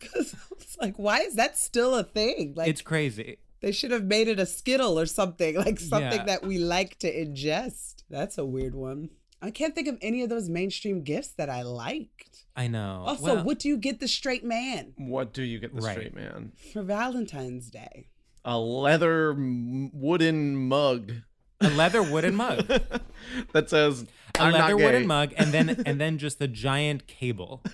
[0.00, 2.54] 'Cause it's like, why is that still a thing?
[2.56, 3.38] Like, it's crazy.
[3.60, 6.24] They should have made it a skittle or something, like something Yeah.
[6.24, 8.04] that we like to ingest.
[8.10, 9.10] That's a weird one.
[9.40, 12.44] I can't think of any of those mainstream gifts that I liked.
[12.56, 13.04] I know.
[13.06, 15.92] Also, Well, what do you get the straight man What do you get the Right.
[15.92, 16.52] straight man?
[16.72, 18.08] for Valentine's Day?
[18.44, 21.12] A leather wooden mug
[21.60, 22.66] a leather wooden mug,
[23.52, 24.06] that says
[24.36, 24.84] a I'm leather not gay.
[24.84, 27.62] wooden mug, and then and then just a giant cable.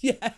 [0.00, 0.30] Yeah.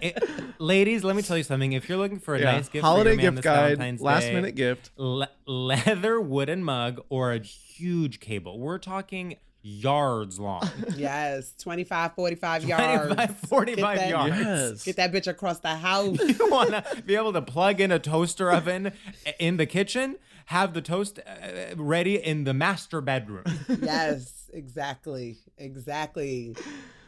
[0.00, 0.22] It-
[0.58, 1.72] ladies, let me tell you something.
[1.72, 2.52] If you're looking for a Yeah.
[2.52, 4.90] nice gift, Holiday for your man gift this guide, Valentine's last Day, minute gift.
[4.96, 8.58] le- leather wooden mug or a huge cable.
[8.58, 10.66] We're talking yards long.
[10.96, 11.52] yes.
[11.58, 13.14] 25, 45 yards.
[13.14, 14.36] 25, 45 that- yards.
[14.38, 14.84] Yes.
[14.84, 16.18] Get that bitch across the house.
[16.20, 18.92] you want to be able to plug in a toaster oven
[19.38, 20.16] in the kitchen,
[20.46, 23.44] have the toast uh, ready in the master bedroom.
[23.68, 25.38] yes, exactly.
[25.58, 26.56] Exactly.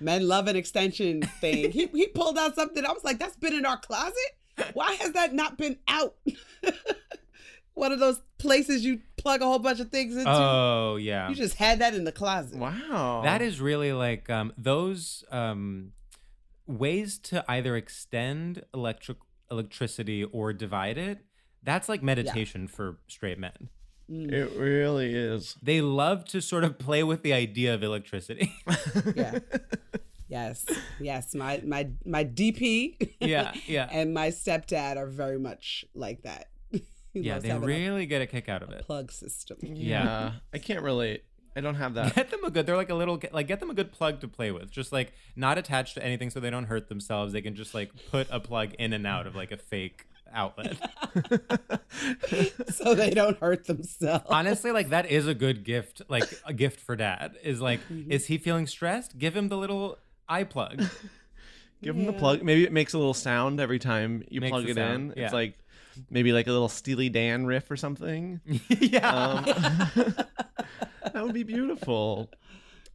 [0.00, 1.70] Men love an extension thing.
[1.70, 2.84] He he pulled out something.
[2.84, 4.14] I was like, that's been in our closet?
[4.74, 6.16] Why has that not been out?
[7.74, 10.28] One of those places you plug a whole bunch of things into.
[10.28, 12.58] Oh yeah, you just had that in the closet.
[12.58, 13.22] Wow.
[13.22, 15.92] that is really like um, those um,
[16.66, 19.18] ways to either extend electric
[19.48, 21.24] electricity or divide it.
[21.68, 23.68] That's like meditation for straight men.
[24.10, 24.32] Mm.
[24.32, 25.54] It really is.
[25.62, 28.54] They love to sort of play with the idea of electricity.
[29.14, 29.38] Yeah.
[30.28, 30.64] Yes.
[31.00, 31.34] Yes.
[31.34, 36.48] My my my DP yeah, yeah, and my stepdad are very much like that.
[37.14, 37.34] He yeah.
[37.34, 38.82] loves They having a really get a kick out of it.
[38.82, 39.56] plug system.
[39.62, 40.32] Yeah.
[40.52, 41.24] I can't relate.
[41.56, 42.14] I don't have that.
[42.14, 42.66] Get them a good.
[42.66, 44.70] They're like a little like get them a good plug to play with.
[44.70, 47.32] Just like not attached to anything, so they don't hurt themselves.
[47.32, 50.76] They can just like put a plug in and out of like a fake outlet.
[52.74, 54.24] so they don't hurt themselves.
[54.28, 56.02] Honestly, like that is a good gift.
[56.08, 58.10] Like a gift for dad is like, Mm-hmm.
[58.12, 59.18] is he feeling stressed?
[59.18, 59.98] Give him the little
[60.28, 60.82] eye plug.
[61.82, 62.42] Give him the plug.
[62.42, 65.18] Maybe it makes a little sound every time you Makes plug it sound, in.
[65.18, 65.24] yeah.
[65.26, 65.58] It's like
[66.10, 68.40] maybe like a little Steely Dan riff or something.
[68.68, 69.44] yeah, Um,
[71.12, 72.30] that would be beautiful.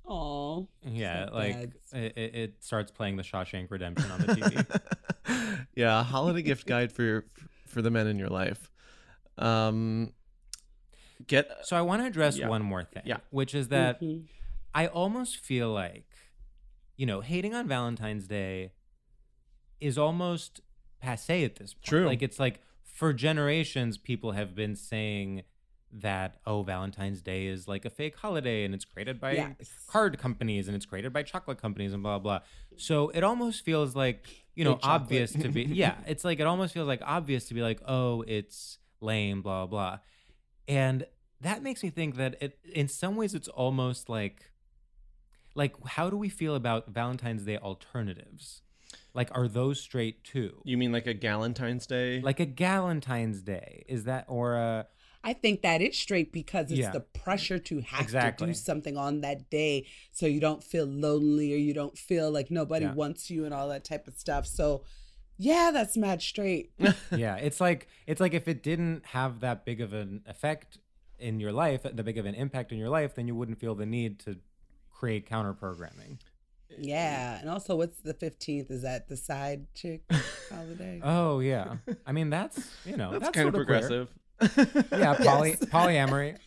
[0.05, 0.63] Aw.
[0.83, 1.27] yeah.
[1.27, 1.55] so Like
[1.93, 5.65] it, it it starts playing the Shawshank Redemption on the TV.
[5.75, 7.25] yeah, a holiday gift guide for your,
[7.67, 8.69] for the men in your life.
[9.37, 10.11] Um,
[11.27, 12.49] get so I want to address Yeah.
[12.49, 13.03] one more thing.
[13.05, 13.17] Yeah.
[13.31, 14.01] which is that.
[14.01, 14.25] Mhm.
[14.75, 16.09] I almost feel like,
[16.97, 18.71] you know, hating on Valentine's Day
[19.79, 20.61] is almost
[20.99, 21.85] passe at this point.
[21.85, 22.05] True.
[22.07, 25.43] Like it's like for generations, people have been saying
[26.01, 29.55] that oh, Valentine's Day is like a fake holiday and it's created by Yes.
[29.87, 32.39] card companies and it's created by chocolate companies and blah blah.
[32.77, 35.95] So it almost feels like you know obvious to be yeah.
[36.07, 39.99] It's like it almost feels like obvious to be like oh, it's lame blah blah,
[40.67, 41.05] and
[41.41, 44.51] that makes me think that it in some ways it's almost like
[45.55, 48.61] like how do we feel about valentine's day alternatives
[49.13, 52.21] like are those straight too you mean like a Galentine's Day?
[52.21, 54.87] like a galentine's day is that or a
[55.23, 56.91] I think that is straight because it's Yeah.
[56.91, 58.07] the pressure to have
[58.37, 62.29] to do something on that day so you don't feel lonely or you don't feel
[62.29, 62.93] like nobody Yeah.
[62.93, 64.45] wants you and all that type of stuff.
[64.45, 64.83] So
[65.37, 66.71] yeah, that's mad straight.
[67.11, 70.77] yeah it's like it's like if it didn't have that big of an effect
[71.19, 73.75] in your life the big of an impact in your life then you wouldn't feel
[73.75, 74.37] the need to
[74.91, 76.19] create counter programming
[76.79, 77.39] yeah.
[77.39, 78.71] And also what's the 15th?
[78.71, 80.01] Is that the side chick
[80.51, 80.99] holiday?
[81.03, 81.75] oh yeah
[82.07, 83.79] i mean that's you know that's, that's, kind of sorta queer.
[83.79, 84.07] progressive.
[84.91, 85.65] yeah poly Yes.
[85.65, 86.37] polyamory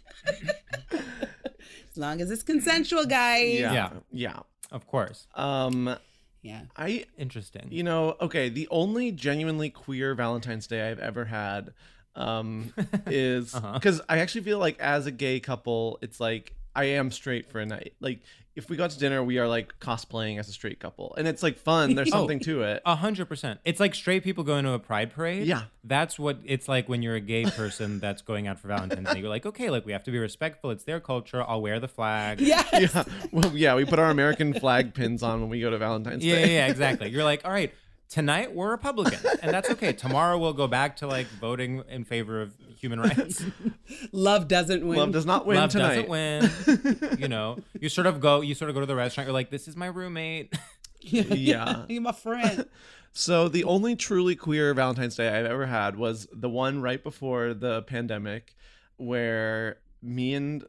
[0.92, 3.58] as long as it's consensual, guys.
[3.58, 3.72] yeah.
[3.72, 3.90] Yeah.
[4.12, 4.38] Yeah.
[4.70, 5.96] of course Um,
[6.42, 6.62] Yeah.
[6.76, 7.68] I Interesting.
[7.70, 11.72] You know, okay, the only genuinely queer Valentine's Day I've ever had
[12.14, 12.72] um
[13.06, 13.72] is Uh-huh.
[13.74, 17.58] because I actually feel like as a gay couple, it's like I am straight for
[17.60, 17.94] a night.
[18.00, 18.20] Like
[18.56, 21.14] if we got to dinner, we are like cosplaying as a straight couple.
[21.16, 21.94] And it's like fun.
[21.94, 22.18] There's Oh.
[22.20, 22.82] something to it.
[22.86, 23.60] A hundred percent.
[23.64, 25.46] It's like straight people going to a pride parade.
[25.46, 25.64] Yeah.
[25.84, 29.20] That's what it's like when you're a gay person that's going out for Valentine's Day.
[29.20, 30.70] You're like, okay, like we have to be respectful.
[30.70, 31.44] It's their culture.
[31.46, 32.40] I'll wear the flag.
[32.40, 32.66] Yes.
[32.72, 33.04] Yeah.
[33.30, 36.36] Well, yeah, we put our American flag pins on when we go to Valentine's Yeah,
[36.36, 36.40] Day.
[36.40, 37.10] yeah, yeah, exactly.
[37.10, 37.72] You're like, all right,
[38.08, 39.92] tonight we're Republicans, and that's okay.
[39.94, 43.44] Tomorrow we'll go back to like voting in favor of human rights.
[44.12, 44.98] Love doesn't win.
[44.98, 46.06] Love does not win Love tonight.
[46.06, 47.16] doesn't win.
[47.18, 49.26] you know, you sort of go, you sort of go to the restaurant.
[49.26, 50.54] You're like, this is my roommate.
[51.00, 51.84] Yeah.
[51.88, 52.66] You're my friend.
[53.12, 57.54] So the only truly queer Valentine's Day I've ever had was the one right before
[57.54, 58.54] the pandemic
[58.96, 60.64] where me and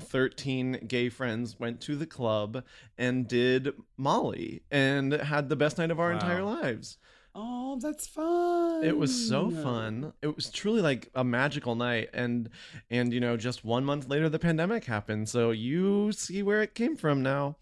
[0.00, 2.64] 13 gay friends went to the club
[2.98, 6.14] and did Molly and had the best night of our Wow.
[6.14, 6.98] entire lives.
[7.34, 8.82] Oh, that's fun.
[8.84, 10.12] It was so fun.
[10.20, 12.50] It was truly like a magical night and
[12.90, 15.28] and you know just 1 month later the pandemic happened.
[15.28, 17.56] So you see where it came from now.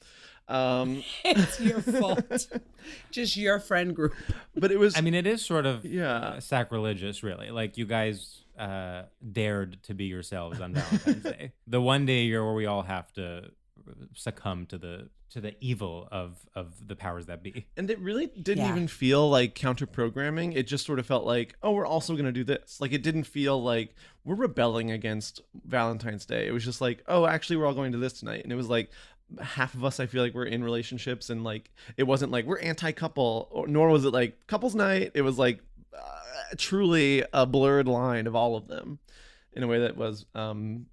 [0.49, 2.49] Um It's your fault.
[3.11, 4.15] Just your friend group.
[4.57, 6.17] but it was I mean, it is sort of Yeah.
[6.17, 7.51] uh, sacrilegious, really.
[7.51, 9.03] Like you guys uh,
[9.33, 13.13] dared to be yourselves on Valentine's Day, the one day year where we all have
[13.15, 13.51] to
[14.15, 17.67] succumb to the to the evil of of the powers that be.
[17.77, 18.71] And it really didn't Yeah.
[18.71, 20.53] even feel like counter programming.
[20.55, 22.81] It just sort of felt like, oh, we're also going to do this.
[22.81, 23.95] Like it didn't feel like
[24.25, 26.47] we're rebelling against Valentine's Day.
[26.47, 28.43] It was just like, oh, actually, we're all going to this tonight.
[28.43, 28.91] And it was like
[29.43, 31.29] half of us, I feel like, we're in relationships.
[31.29, 35.13] And like, it wasn't like we're anti couple, or nor was it like couples night.
[35.15, 35.61] It was like
[35.95, 36.01] uh,
[36.57, 38.99] truly a blurred line of all of them
[39.53, 40.87] in a way that was, um,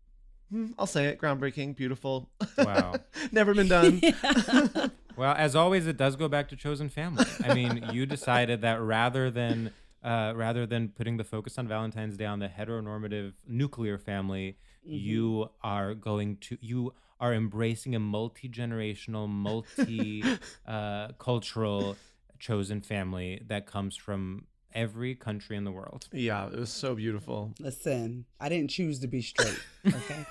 [0.50, 2.30] hmm, I'll say it, groundbreaking, beautiful.
[2.58, 2.96] Wow.
[3.32, 4.02] Never been done.
[5.18, 7.26] Well, as always, it does go back to chosen family.
[7.44, 9.72] I mean, you decided that rather than
[10.04, 15.50] uh, rather than putting the focus on Valentine's Day on the heteronormative nuclear family, you
[15.64, 20.24] are going to you are embracing a multi generational, multi
[20.68, 21.96] uh, cultural
[22.38, 24.46] chosen family that comes from
[24.76, 26.08] every country in the world.
[26.12, 27.54] yeah, it was so beautiful.
[27.60, 29.60] Listen, I didn't choose to be straight.
[29.88, 30.26] Okay.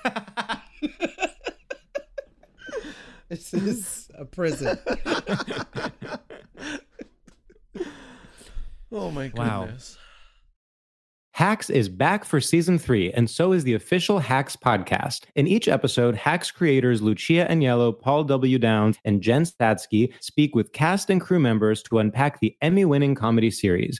[3.29, 4.77] this is a prison.
[8.91, 9.65] Oh my Wow.
[9.65, 9.97] goodness.
[11.33, 15.23] Hacks is back for season three, and so is the official Hacks podcast.
[15.35, 18.57] In each episode, Hacks creators Lucia Aniello, Paul W.
[18.57, 23.15] Downs, and Jen Statsky speak with cast and crew members to unpack the Emmy winning
[23.15, 23.99] comedy series.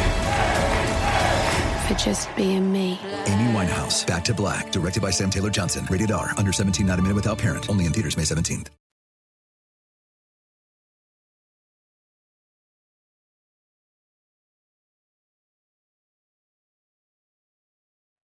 [2.03, 2.99] just being me.
[3.25, 5.87] Amy Winehouse, Back to Black, directed by Sam Taylor Johnson.
[5.89, 7.69] Rated R, under 17, not a minute without parent.
[7.69, 8.67] Only in theaters May 17th.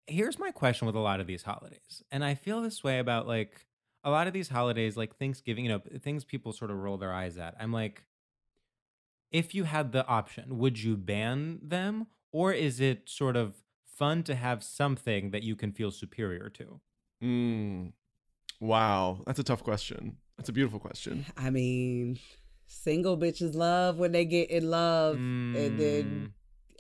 [0.07, 3.28] here's my question with a lot of these holidays and i feel this way about
[3.28, 3.65] like
[4.03, 7.11] a lot of these holidays like thanksgiving you know things people sort of roll their
[7.11, 8.03] eyes at i'm like
[9.32, 13.53] if you had the option would you ban them or is it sort of
[13.98, 16.80] fun to have something that you can feel superior to
[17.24, 17.93] Mm.
[18.60, 20.18] Wow, that's a tough question.
[20.38, 21.26] That's a beautiful question.
[21.38, 22.20] I mean,
[22.68, 25.78] single bitches love when they get in love, and Mm.
[25.78, 26.34] then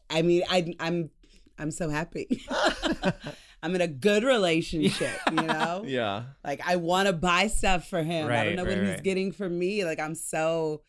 [0.09, 1.09] I mean, I I'm
[1.57, 2.27] I'm so happy.
[3.63, 5.83] I'm in a good relationship, you know?
[5.85, 6.25] Yeah.
[6.43, 8.29] Like I want to buy stuff for him.
[8.29, 9.83] I don't know what right, he's getting for me.
[9.83, 10.83] Like I'm so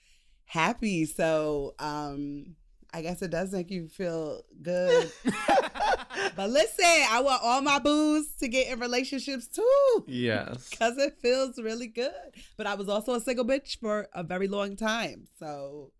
[0.44, 1.06] happy.
[1.06, 2.56] So um
[2.98, 5.10] I guess it does make you feel good.
[6.36, 10.04] but listen, I want all my boos to get in relationships too.
[10.08, 10.68] Yes.
[10.78, 12.10] Cause it feels really good.
[12.56, 15.28] But I was also a single bitch for a very long time.
[15.38, 15.92] So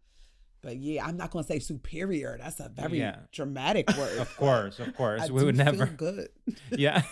[0.60, 2.36] but yeah, I'm not gonna say superior.
[2.40, 3.16] That's a very Yeah.
[3.32, 4.18] dramatic word.
[4.18, 5.22] Of course, of course.
[5.22, 5.86] I we would do feel never.
[5.86, 6.28] good.
[6.72, 7.02] Yeah.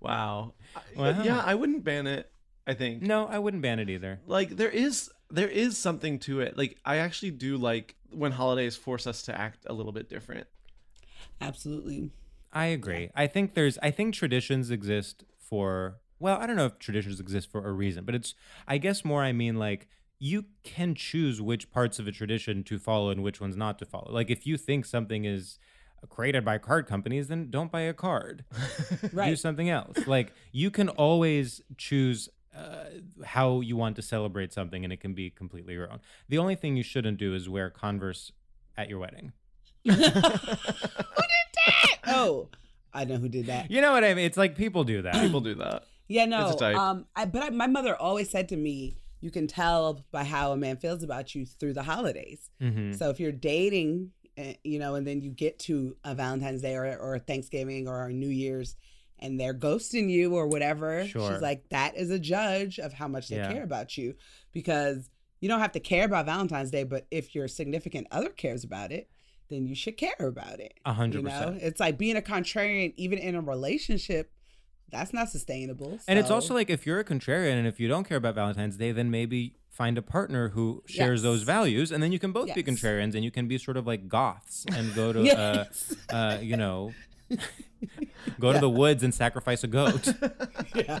[0.00, 0.54] Wow.
[0.76, 1.22] I- Wow.
[1.22, 2.28] Yeah, I wouldn't ban it.
[2.66, 3.02] I think.
[3.02, 4.20] No, I wouldn't ban it either.
[4.26, 6.56] Like there is there is something to it.
[6.56, 10.46] Like I actually do like when holidays force us to act a little bit different.
[11.40, 12.10] Absolutely.
[12.52, 13.10] I agree.
[13.16, 17.50] I think there's I think traditions exist for well, I don't know if traditions exist
[17.50, 18.34] for a reason, but it's
[18.68, 22.78] I guess more I mean like you can choose which parts of a tradition to
[22.78, 24.12] follow and which ones not to follow.
[24.12, 25.58] Like if you think something is
[26.08, 28.44] created by card companies, then don't buy a card.
[29.12, 29.30] right.
[29.30, 30.06] Do something else.
[30.06, 32.84] Like you can always choose uh,
[33.24, 36.00] how you want to celebrate something, and it can be completely your own.
[36.28, 38.32] The only thing you shouldn't do is wear Converse
[38.76, 39.32] at your wedding.
[39.84, 41.86] Who did that?
[42.06, 42.48] Oh,
[42.92, 43.70] I know who did that.
[43.70, 44.26] You know what I mean?
[44.26, 45.14] It's like people do that.
[45.14, 45.84] People do that.
[46.08, 46.46] Yeah, no.
[46.46, 46.76] It's a type.
[46.76, 50.52] Um, I, but I, my mother always said to me, "You can tell by how
[50.52, 52.98] a man feels about you through the holidays." Mhm.
[52.98, 56.74] So if you're dating, uh, you know, and then you get to a Valentine's Day
[56.74, 58.76] or, or Thanksgiving or New Year's,
[59.22, 61.32] and they're ghosting you or whatever, Sure.
[61.32, 63.50] she's like, "That is a judge of how much they Yeah.
[63.52, 64.14] care about you,"
[64.52, 65.08] because
[65.40, 68.92] you don't have to care about Valentine's Day, but if your significant other cares about
[68.92, 69.08] it,
[69.48, 70.74] then you should care about it.
[70.84, 71.62] A hundred You know, percent.
[71.62, 74.30] it's like being a contrarian, even in a relationship.
[74.90, 76.00] That's not sustainable.
[76.06, 78.76] And it's also like if you're a contrarian and if you don't care about Valentine's
[78.76, 81.22] Day, then maybe find a partner who shares Yes.
[81.22, 83.86] those values, and then you can both be contrarians and you can be sort of
[83.86, 85.96] like goths and go to, Yes.
[86.10, 86.94] uh, uh, you know,
[88.40, 90.08] go to the woods and sacrifice a goat.
[90.74, 91.00] yeah.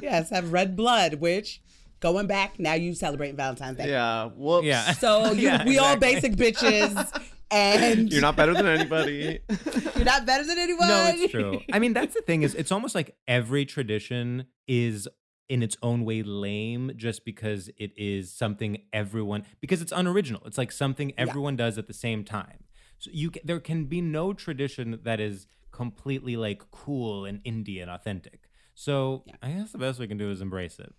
[0.00, 1.60] yes, have red blood, which
[2.00, 3.88] going back, now you celebrate Valentine's Day.
[3.88, 4.26] Yeah.
[4.34, 4.66] Whoops.
[4.66, 4.92] Yeah.
[4.92, 9.40] So you, Yeah, we all basic bitches and You're not better than anybody.
[9.96, 10.88] you're not better than anyone.
[10.88, 11.60] no, it's true.
[11.72, 15.08] I mean, that's the thing is, it's almost like every tradition is
[15.48, 20.40] in its own way lame just because it is something everyone because it's unoriginal.
[20.46, 22.64] It's like something everyone does at the same time.
[23.02, 27.82] So you ca- there can be no tradition that is completely like cool and indie
[27.82, 28.48] and authentic.
[28.76, 30.94] So I guess the best we can do is embrace it.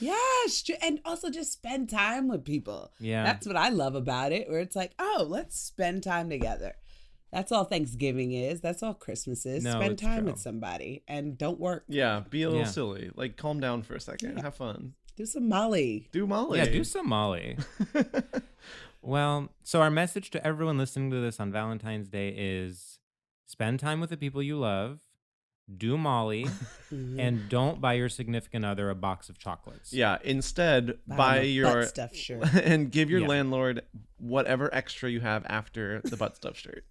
[0.00, 2.92] Yes, and also just spend time with people.
[2.98, 3.24] Yeah.
[3.24, 6.76] That's what I love about it, where it's like, oh, let's spend time together.
[7.30, 8.62] That's all Thanksgiving is.
[8.62, 9.64] That's all Christmas is.
[9.64, 10.32] No, spend time true.
[10.32, 11.84] with somebody and don't work.
[11.88, 12.70] Yeah, be a little Yeah.
[12.70, 13.10] silly.
[13.14, 14.38] Like calm down for a second.
[14.38, 14.44] Yeah.
[14.44, 14.94] Have fun.
[15.16, 16.08] Do some Molly.
[16.10, 16.58] Do Molly.
[16.58, 17.58] Yeah, do some Molly.
[19.04, 22.98] well, so our message to everyone listening to this on Valentine's Day is
[23.46, 25.00] spend time with the people you love,
[25.76, 26.44] do Molly,
[26.92, 27.18] Mhm.
[27.18, 29.92] and don't buy your significant other a box of chocolates.
[29.92, 32.44] Yeah, instead Buy buy your butt stuff shirt.
[32.54, 33.28] and give your Yeah.
[33.28, 33.82] landlord
[34.18, 36.84] whatever extra you have after the butt stuff shirt.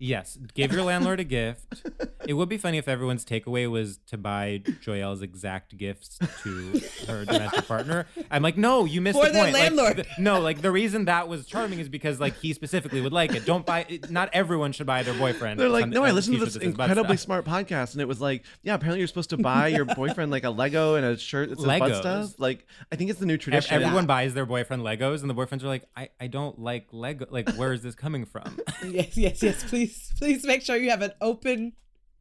[0.00, 1.82] Yes, give your landlord a gift.
[2.26, 7.24] It would be funny if everyone's takeaway was to buy Joyelle's exact gifts to her
[7.24, 8.06] domestic partner.
[8.30, 9.54] I'm like, no, you missed For the their point.
[9.54, 9.96] Like, landlord.
[9.96, 13.34] th- no, like the reason that was charming is because like he specifically would like
[13.34, 13.44] it.
[13.44, 13.86] Don't buy.
[13.88, 15.58] It, not everyone should buy their boyfriend.
[15.58, 17.92] They're like, some- no, I uh, listened to this that says butt incredibly smart podcast,
[17.94, 20.94] and it was like, yeah, apparently you're supposed to buy your boyfriend like a Lego
[20.94, 22.00] and a shirt that says butt Legos.
[22.00, 22.34] stuff.
[22.38, 23.74] Like, I think it's the new tradition.
[23.74, 27.26] Everyone buys their boyfriend Legos, and the boyfriends are like, I, I don't like Lego.
[27.30, 28.58] Like, where is this coming from?
[28.86, 29.64] yes, yes, yes.
[29.64, 29.87] Please,
[30.18, 31.72] please make sure you have an open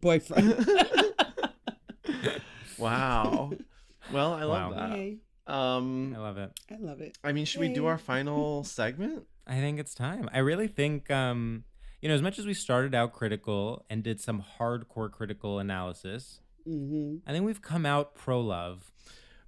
[0.01, 0.67] boyfriend.
[2.77, 3.51] Wow.
[4.11, 4.77] Well, I love Wow.
[4.89, 4.97] that.
[4.97, 5.17] Yay.
[5.47, 6.51] Um, I love it.
[6.71, 7.17] I love it.
[7.23, 7.87] I mean, should we do Yay.
[7.89, 9.23] our final segment?
[9.47, 10.29] I think it's time.
[10.33, 11.63] I really think, um,
[12.01, 16.41] you know, as much as we started out critical and did some hardcore critical analysis,
[16.65, 18.91] hmm I think we've come out pro love.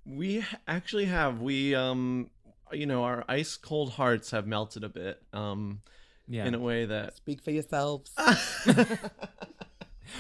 [0.06, 1.42] We h- actually have.
[1.42, 2.32] We, um,
[2.72, 5.22] you know, our ice cold hearts have melted a bit.
[5.34, 5.82] Um,
[6.30, 6.46] Yeah.
[6.46, 8.12] in a way that Speak for yourselves.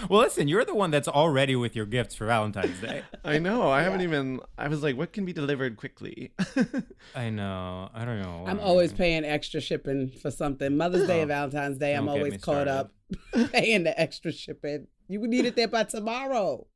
[0.07, 3.01] Well, listen, you're the one that's already with your gifts for Valentine's Day.
[3.25, 3.71] I know.
[3.71, 4.39] I haven't even.
[4.57, 6.31] I was like, what can be delivered quickly?
[7.15, 7.89] I know.
[7.93, 8.45] I don't know.
[8.47, 8.63] I'm why.
[8.63, 10.77] always paying extra shipping for something.
[10.77, 12.71] Mother's Day Oh, and Valentine's Day, I'm don't get always caught started.
[12.71, 12.91] up
[13.51, 14.87] paying the extra shipping.
[15.07, 16.67] You would need it there by tomorrow.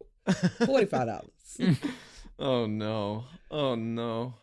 [0.65, 1.77] Forty-five dollars.
[2.39, 3.25] oh no.
[3.51, 4.33] Oh no.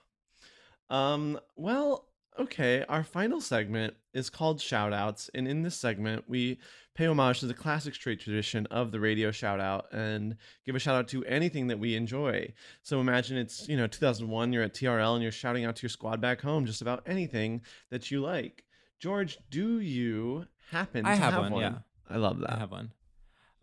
[0.88, 1.41] Um.
[1.57, 2.07] Well.
[2.38, 2.84] Okay.
[2.88, 6.58] Our final segment is called Shoutouts, and in this segment, we
[6.94, 10.36] pay homage to the classic straight tradition of the radio shoutout and
[10.66, 12.52] give a shout out to anything that we enjoy.
[12.82, 15.90] So imagine it's you know 2001, you're at TRL and you're shouting out to your
[15.90, 18.64] squad back home just about anything that you like.
[18.98, 21.74] George, do you happen I to have have one, yeah.
[22.08, 22.52] I love that.
[22.52, 22.92] I have one.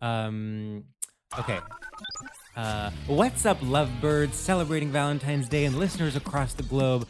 [0.01, 0.85] Um,
[1.37, 1.59] Okay.
[2.55, 7.07] Uh, what's up, lovebirds celebrating Valentine's Day and listeners across the globe?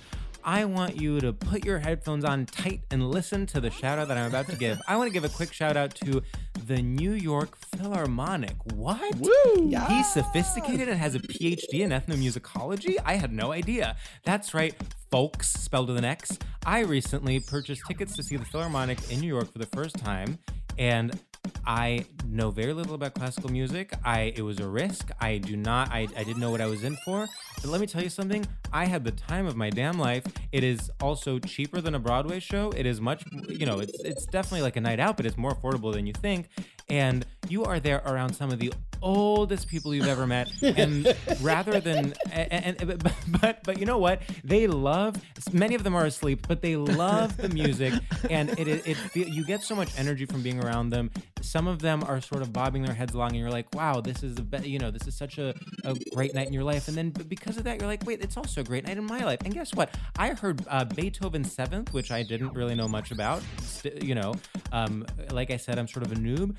[0.48, 4.08] I want you to put your headphones on tight and listen to the shout out
[4.08, 4.80] that I'm about to give.
[4.88, 6.22] I want to give a quick shout out to
[6.66, 8.56] the New York Philharmonic.
[8.74, 9.14] What?
[9.18, 9.70] Woo!
[9.90, 12.96] He's sophisticated and has a PhD in ethnomusicology?
[13.04, 13.98] I had no idea.
[14.24, 14.74] That's right,
[15.12, 16.40] folks, spelled with an X.
[16.66, 20.40] I recently purchased tickets to see the Philharmonic in New York for the first time,
[20.78, 21.20] and
[21.66, 23.94] I know very little about classical music.
[24.04, 25.12] I it was a risk.
[25.20, 27.28] I do not I, I didn't know what I was in for.
[27.62, 28.46] But let me tell you something.
[28.72, 30.24] I had the time of my damn life.
[30.52, 32.72] It is also cheaper than a Broadway show.
[32.72, 35.54] It is much you know, it's it's definitely like a night out, but it's more
[35.54, 36.50] affordable than you think.
[36.90, 40.52] And you are there around some of the oldest people you've ever met.
[40.62, 44.22] And rather than and, and but, but you know what?
[44.44, 45.16] They love
[45.54, 47.94] many of them are asleep, but they love the music
[48.30, 51.12] and it it, it you get so much energy from being around them.
[51.42, 54.24] Some of them are sort of bobbing their heads along and you're like, "Wow, this
[54.24, 56.98] is the you know, this is such a, a great night in your life." And
[56.98, 59.40] then because of that, you're like, "Wait, it's also a great night in my life."
[59.46, 59.96] And guess what?
[60.18, 63.42] I heard uh, Beethoven's 7th, which I didn't really know much about.
[63.62, 64.34] St- you know,
[64.72, 66.58] um, like I said, I'm sort of a noob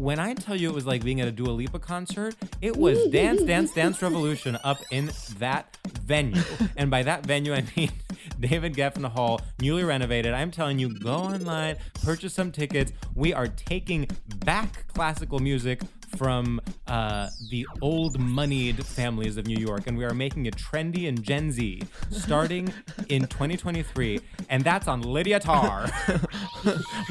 [0.00, 3.06] when I tell you it was like being at a Dua Lipa concert, it was
[3.08, 6.40] Dance Dance Dance Revolution up in that venue.
[6.78, 7.90] And by that venue, I mean
[8.40, 10.32] David Geffen Hall, newly renovated.
[10.32, 12.92] I'm telling you, go online, purchase some tickets.
[13.14, 14.08] We are taking
[14.46, 15.82] back classical music
[16.16, 21.08] from uh, the old moneyed families of New York, and we are making it trendy
[21.08, 22.72] and Gen Z starting
[23.08, 24.20] in 2023.
[24.48, 25.90] And that's on Lydia Tár.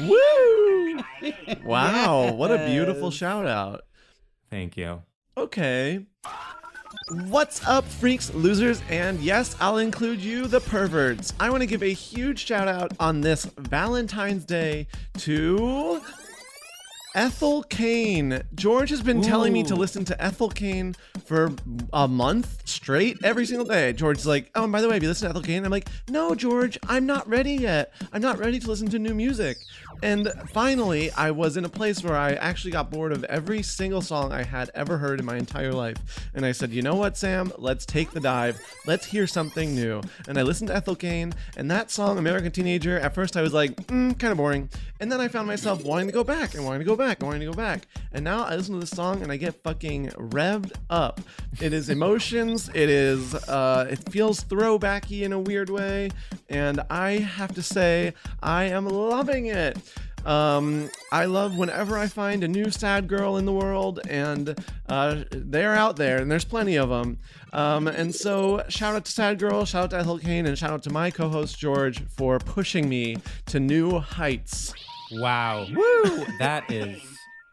[0.00, 1.60] Woo!
[1.64, 3.82] Wow, what a beautiful shout out.
[4.50, 5.02] Thank you.
[5.36, 6.06] Okay.
[7.26, 11.32] What's up, freaks, losers, and yes, I'll include you, the perverts.
[11.40, 14.86] I want to give a huge shout out on this Valentine's Day
[15.18, 16.00] to
[17.14, 18.42] Ethel Cain.
[18.54, 20.94] George has been telling me to listen to Ethel Cain
[21.24, 21.52] for
[21.92, 23.92] a month straight every single day.
[23.92, 25.64] George's like, oh, and by the way, have you listened to Ethel Cain?
[25.64, 27.92] I'm like, no, George, I'm not ready yet.
[28.12, 29.56] I'm not ready to listen to new music.
[30.02, 34.00] And finally, I was in a place where I actually got bored of every single
[34.00, 35.98] song I had ever heard in my entire life.
[36.34, 37.52] And I said, you know what, Sam?
[37.58, 38.60] Let's take the dive.
[38.86, 40.00] Let's hear something new.
[40.26, 43.52] And I listened to Ethel Cain, and that song, American Teenager, at first I was
[43.52, 44.70] like, mm, kind of boring.
[45.00, 47.26] And then I found myself wanting to go back and wanting to go back and
[47.26, 47.86] wanting to go back.
[48.12, 51.20] And now I listen to this song and I get fucking revved up.
[51.60, 52.68] It is emotions.
[52.74, 56.10] It is, uh, it feels throwbacky in a weird way.
[56.50, 59.78] And I have to say, I am loving it.
[60.24, 64.54] Um, I love whenever I find a new sad girl in the world, and
[64.88, 67.18] uh, they're out there, and there's plenty of them.
[67.52, 70.70] Um, and so, shout out to Sad Girl, shout out to Ethel Cain, and shout
[70.70, 73.16] out to my co host George for pushing me
[73.46, 74.72] to new heights.
[75.12, 75.66] Wow.
[75.74, 76.24] Woo!
[76.38, 77.02] That is,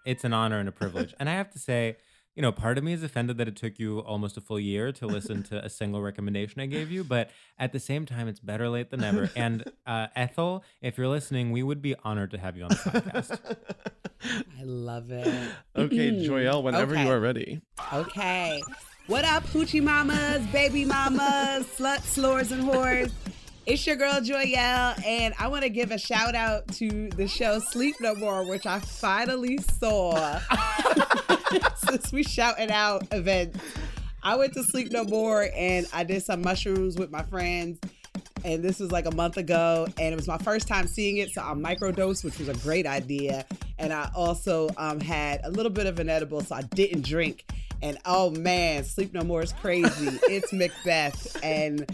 [0.05, 1.15] it's an honor and a privilege.
[1.19, 1.97] And I have to say,
[2.37, 4.91] you know, part of me is offended that it took you almost a full year
[4.91, 8.39] to listen to a single recommendation I gave you, but at the same time, it's
[8.39, 9.27] better late than never.
[9.35, 12.75] And uh, Ethel, if you're listening, we would be honored to have you on the
[12.75, 13.39] podcast.
[14.59, 15.49] I love it.
[15.75, 17.03] Okay, Joyelle, whenever Okay.
[17.05, 17.61] you are ready.
[17.91, 18.61] Okay.
[19.07, 23.11] What up, hoochie mamas, baby mamas, sluts, slores, and whores?
[23.67, 27.59] It's your girl Joyelle, and I want to give a shout out to the show
[27.59, 30.39] Sleep No More, which I finally saw
[31.75, 33.59] since we shouting out events.
[34.23, 37.77] I went to Sleep No More and I did some mushrooms with my friends.
[38.45, 41.31] And this was like a month ago, and it was my first time seeing it.
[41.31, 43.45] So I microdosed, which was a great idea.
[43.79, 47.43] And I also um, had a little bit of an edible, so I didn't drink.
[47.81, 50.19] And oh man, Sleep No More is crazy.
[50.29, 51.43] it's Macbeth.
[51.43, 51.85] And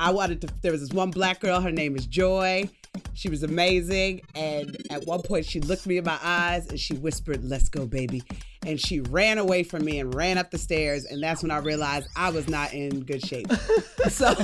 [0.00, 2.70] I wanted to, there was this one black girl, her name is Joy.
[3.12, 4.22] She was amazing.
[4.34, 7.86] And at one point, she looked me in my eyes and she whispered, Let's go,
[7.86, 8.22] baby.
[8.64, 11.04] And she ran away from me and ran up the stairs.
[11.04, 13.52] And that's when I realized I was not in good shape.
[14.08, 14.34] so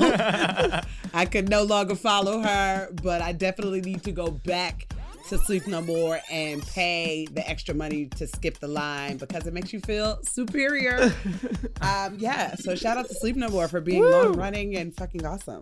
[1.14, 4.86] I could no longer follow her, but I definitely need to go back
[5.28, 9.52] to Sleep No More and pay the extra money to skip the line because it
[9.52, 11.12] makes you feel superior.
[11.80, 15.24] um, yeah, so shout out to Sleep No More for being long running and fucking
[15.26, 15.60] awesome.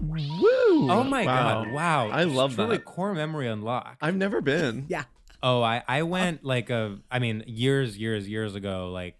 [0.00, 0.90] Woo!
[0.90, 1.70] Oh my God.
[1.72, 2.08] Wow.
[2.10, 2.84] I love Truly that.
[2.84, 3.98] core memory unlocked.
[4.02, 4.86] I've never been.
[4.88, 5.04] Yeah.
[5.42, 8.90] Oh, I, I went like a, I mean, years, years, years ago.
[8.90, 9.18] Like,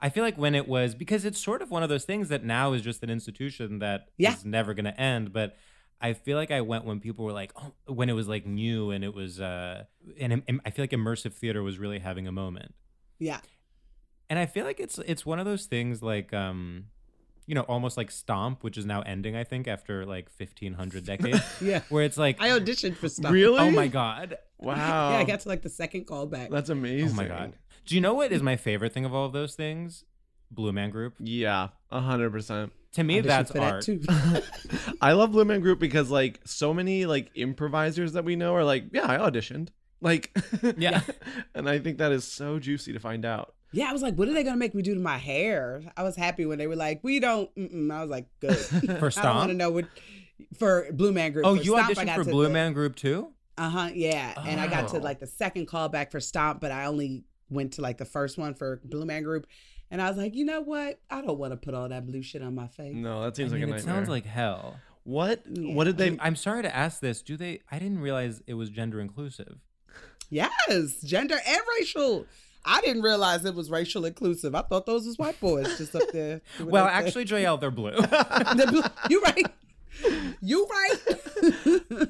[0.00, 2.44] I feel like when it was, because it's sort of one of those things that
[2.44, 4.34] now is just an institution that is Yeah.
[4.44, 5.32] never going to end.
[5.32, 5.56] But
[6.00, 8.90] I feel like I went when people were like, oh, when it was like new
[8.90, 9.84] and it was, uh,
[10.18, 12.74] and im- I feel like immersive theater was really having a moment.
[13.18, 13.40] Yeah.
[14.30, 16.84] And I feel like it's it's one of those things like um
[17.48, 21.40] you know, almost like Stomp, which is now ending, I think, after like 1500 decades.
[21.62, 21.80] Yeah.
[21.88, 23.32] Where it's like, I auditioned for Stomp.
[23.32, 23.58] Really?
[23.58, 24.36] oh my God.
[24.58, 25.12] Wow.
[25.12, 26.50] Yeah, I got to like the second callback.
[26.50, 27.08] That's amazing.
[27.08, 27.54] Oh my God.
[27.86, 30.04] Do you know what is my favorite thing of all of those things?
[30.50, 31.14] Blue Man Group.
[31.20, 32.72] Yeah, a hundred percent.
[32.92, 33.84] To me, that's for that art.
[33.84, 34.00] too.
[35.00, 38.64] I love Blue Man Group because like so many like improvisers that we know are
[38.64, 39.68] like, yeah, I auditioned.
[40.00, 40.36] Like,
[40.78, 41.02] Yeah.
[41.54, 43.54] and I think that is so juicy to find out.
[43.72, 45.82] Yeah, I was like, what are they gonna make me do to my hair?
[45.96, 47.54] I was happy when they were like, we don't.
[47.56, 47.92] Mm-mm.
[47.92, 48.56] I was like, good.
[48.98, 49.84] For Stomp, I don't want to know what
[50.58, 51.44] for Blue Man Group.
[51.46, 53.32] Oh, For you Stomp, I auditioned got for Blue the- Man Group too?
[53.58, 53.90] Uh huh.
[53.92, 55.00] Yeah, and I got to Oh.
[55.00, 58.54] like the second callback for Stomp, but I only went to like the first one
[58.54, 59.46] for Blue Man Group,
[59.90, 61.00] and I was like, you know what?
[61.10, 62.94] I don't want to put all that blue shit on my face.
[62.94, 63.94] No, that I seems mean, like a it nightmare.
[63.94, 64.76] sounds like hell.
[65.04, 65.42] what?
[65.50, 65.74] Yeah.
[65.74, 66.16] What did they?
[66.20, 67.22] I'm sorry to ask this.
[67.22, 67.60] Do they?
[67.70, 69.56] I didn't realize it was gender inclusive.
[70.30, 72.26] Yes, gender and racial.
[72.64, 74.54] I didn't realize it was racial inclusive.
[74.54, 76.42] I thought those was white boys just up there.
[76.60, 77.06] Well, their thing.
[77.06, 77.92] actually, Joyelle, they're blue.
[77.96, 79.46] The blue- you right.
[80.42, 82.08] You right.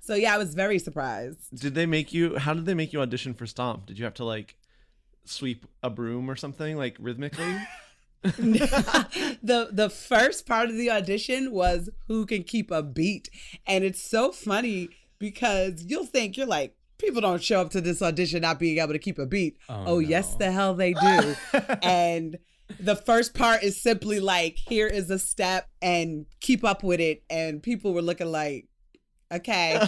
[0.00, 1.38] so yeah, I was very surprised.
[1.60, 2.36] Did they make you?
[2.36, 3.86] How did they make you audition for Stomp?
[3.86, 4.56] Did you have to like
[5.24, 7.56] sweep a broom or something like rhythmically?
[8.22, 13.28] the the first part of the audition was who can keep a beat.
[13.66, 18.00] And it's so funny because you'll think you're like people don't show up to this
[18.00, 19.56] audition not being able to keep a beat.
[19.68, 21.34] Oh, oh, yes the hell they do.
[21.82, 22.38] And
[22.78, 27.24] the first part is simply like here is a step and keep up with it.
[27.28, 28.68] And people were looking like
[29.32, 29.84] okay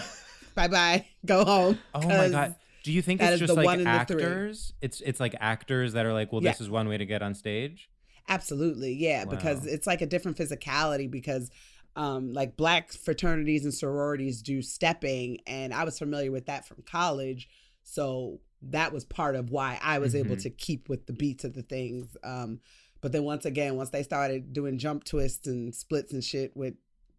[0.57, 1.79] bye bye go home.
[1.95, 2.57] Oh my 'cause god.
[2.85, 4.73] Do you think that it's just like actors?
[4.81, 6.53] It's it's like actors that are like, well, Yeah.
[6.53, 7.89] this is one way to get on stage.
[8.29, 11.51] Absolutely, yeah, because it's like a different physicality because
[11.97, 16.83] um like black fraternities and sororities do stepping and I was familiar with that from
[16.87, 17.49] college.
[17.83, 20.43] So that was part of why I was able Mhm.
[20.43, 22.17] to keep with the beats of the things.
[22.23, 22.61] Um
[23.01, 26.75] but then once again, once they started doing jump twists and splits and shit with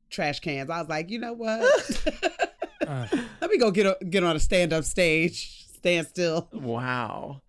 [0.10, 1.62] trash cans, I was like, you know what?
[2.86, 3.08] Uh,
[3.42, 6.50] Let me go get a, get on a stand up stage, stand still.
[6.54, 7.42] wow.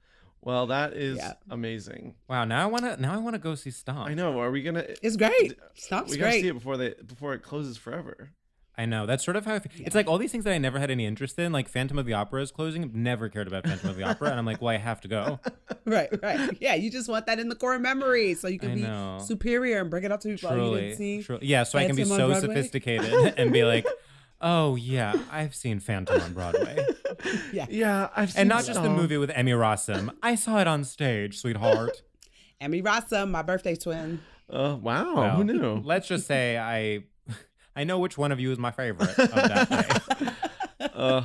[0.43, 1.33] Well, that is Yeah.
[1.51, 2.15] amazing.
[2.29, 2.45] wow.
[2.45, 4.09] Now I wanna now I wanna go see Stomp.
[4.09, 4.39] I know.
[4.41, 4.85] Are we gonna?
[5.03, 5.59] It's great.
[5.75, 6.43] Stomp's we gotta great.
[6.43, 8.31] see it before they before it closes forever.
[8.79, 9.07] I know.
[9.07, 9.87] That's sort of how I feel.
[9.87, 12.05] It's like all these things that I never had any interest in, like Phantom of
[12.05, 12.85] the Opera is closing.
[12.85, 15.09] I've never cared about Phantom of the Opera, and I'm like, well, I have to
[15.09, 15.41] go.
[15.89, 16.51] Right, right.
[16.61, 19.21] Yeah, you just want that in the core memory so you can I be know.
[19.25, 20.49] superior and bring it up to people.
[20.51, 21.47] Oh, you Truly, didn't see truly.
[21.47, 21.63] yeah.
[21.63, 22.41] So I can be so Broadway?
[22.41, 23.87] sophisticated and be like,
[24.49, 26.77] oh yeah, I've seen Phantom on Broadway,
[27.53, 27.67] Yeah.
[27.69, 30.11] Yeah, I've seen and not just the movie with Emmy Rossum.
[30.23, 32.03] I saw it on stage, sweetheart.
[32.61, 34.21] Emmy Rossum, my birthday twin.
[34.49, 35.83] Uh, wow, Well, who knew?
[35.85, 37.03] Let's just say I,
[37.77, 41.23] I know which one of you is my favorite of that day, Uh,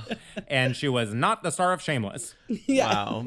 [0.47, 2.35] and she was not the star of Shameless.
[2.47, 2.87] Yeah.
[2.87, 3.25] Wow.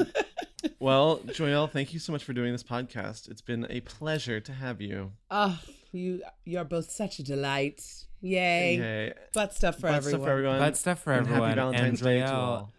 [0.79, 3.31] well, Joyelle, thank you so much for doing this podcast.
[3.31, 5.13] It's been a pleasure to have you.
[5.31, 5.59] Oh,
[5.93, 7.83] you you're both such a delight.
[8.25, 8.77] Yay.
[8.77, 9.13] Yay.
[9.33, 10.21] Butt stuff for Butt everyone.
[10.21, 10.59] stuff for everyone.
[10.59, 11.49] Butt stuff for and everyone.
[11.51, 12.73] Happy Valentine's and Day to all.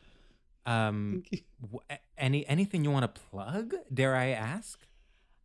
[0.65, 1.23] Um,
[1.61, 1.79] w-
[2.17, 3.75] any anything you want to plug?
[3.93, 4.79] Dare I ask?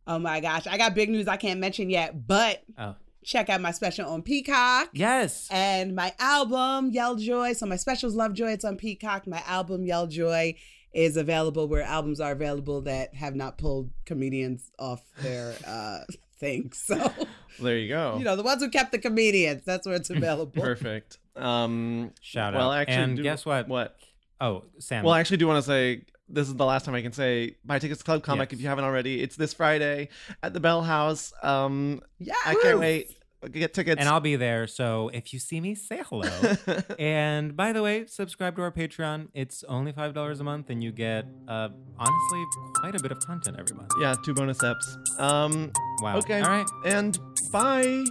[0.07, 0.65] Oh my gosh.
[0.67, 4.23] I got big news I can't mention yet, but Oh, check out my special on
[4.23, 4.89] Peacock.
[4.93, 5.47] yes.
[5.51, 7.53] And my album, Yell Joy.
[7.53, 9.27] So my specials Love Joy, it's on Peacock.
[9.27, 10.55] My album, Yell Joy,
[10.91, 15.99] is available where albums are available that have not pulled comedians off their uh
[16.39, 16.79] things.
[16.83, 17.11] So
[17.59, 18.17] There you go.
[18.17, 20.61] you know, the ones who kept the comedians, that's where it's available.
[20.61, 21.17] Perfect.
[21.35, 22.79] Um, Shout well, out.
[22.81, 23.67] actually, and do- guess what?
[23.67, 23.95] What?
[24.39, 25.03] Oh, Sam.
[25.03, 27.55] Well, I actually do want to say this is the last time I can say
[27.65, 28.57] buy tickets to Club Comic Yes.
[28.57, 29.21] if you haven't already.
[29.21, 30.09] It's this Friday
[30.41, 31.33] at the Bell House.
[31.43, 32.33] Um, Yeah.
[32.45, 33.15] I can't wait.
[33.51, 33.99] Get tickets.
[33.99, 34.67] and I'll be there.
[34.67, 36.29] So if you see me, say hello.
[36.99, 39.29] and by the way, subscribe to our Patreon.
[39.33, 42.43] It's only five dollars a month, and you get uh, honestly
[42.75, 43.91] quite a bit of content every month.
[43.99, 45.19] yeah, two bonus eps.
[45.19, 46.17] Um, Wow.
[46.17, 46.41] okay.
[46.41, 46.67] All right.
[46.85, 47.17] And
[47.51, 48.03] bye.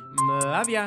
[0.44, 0.86] Love ya.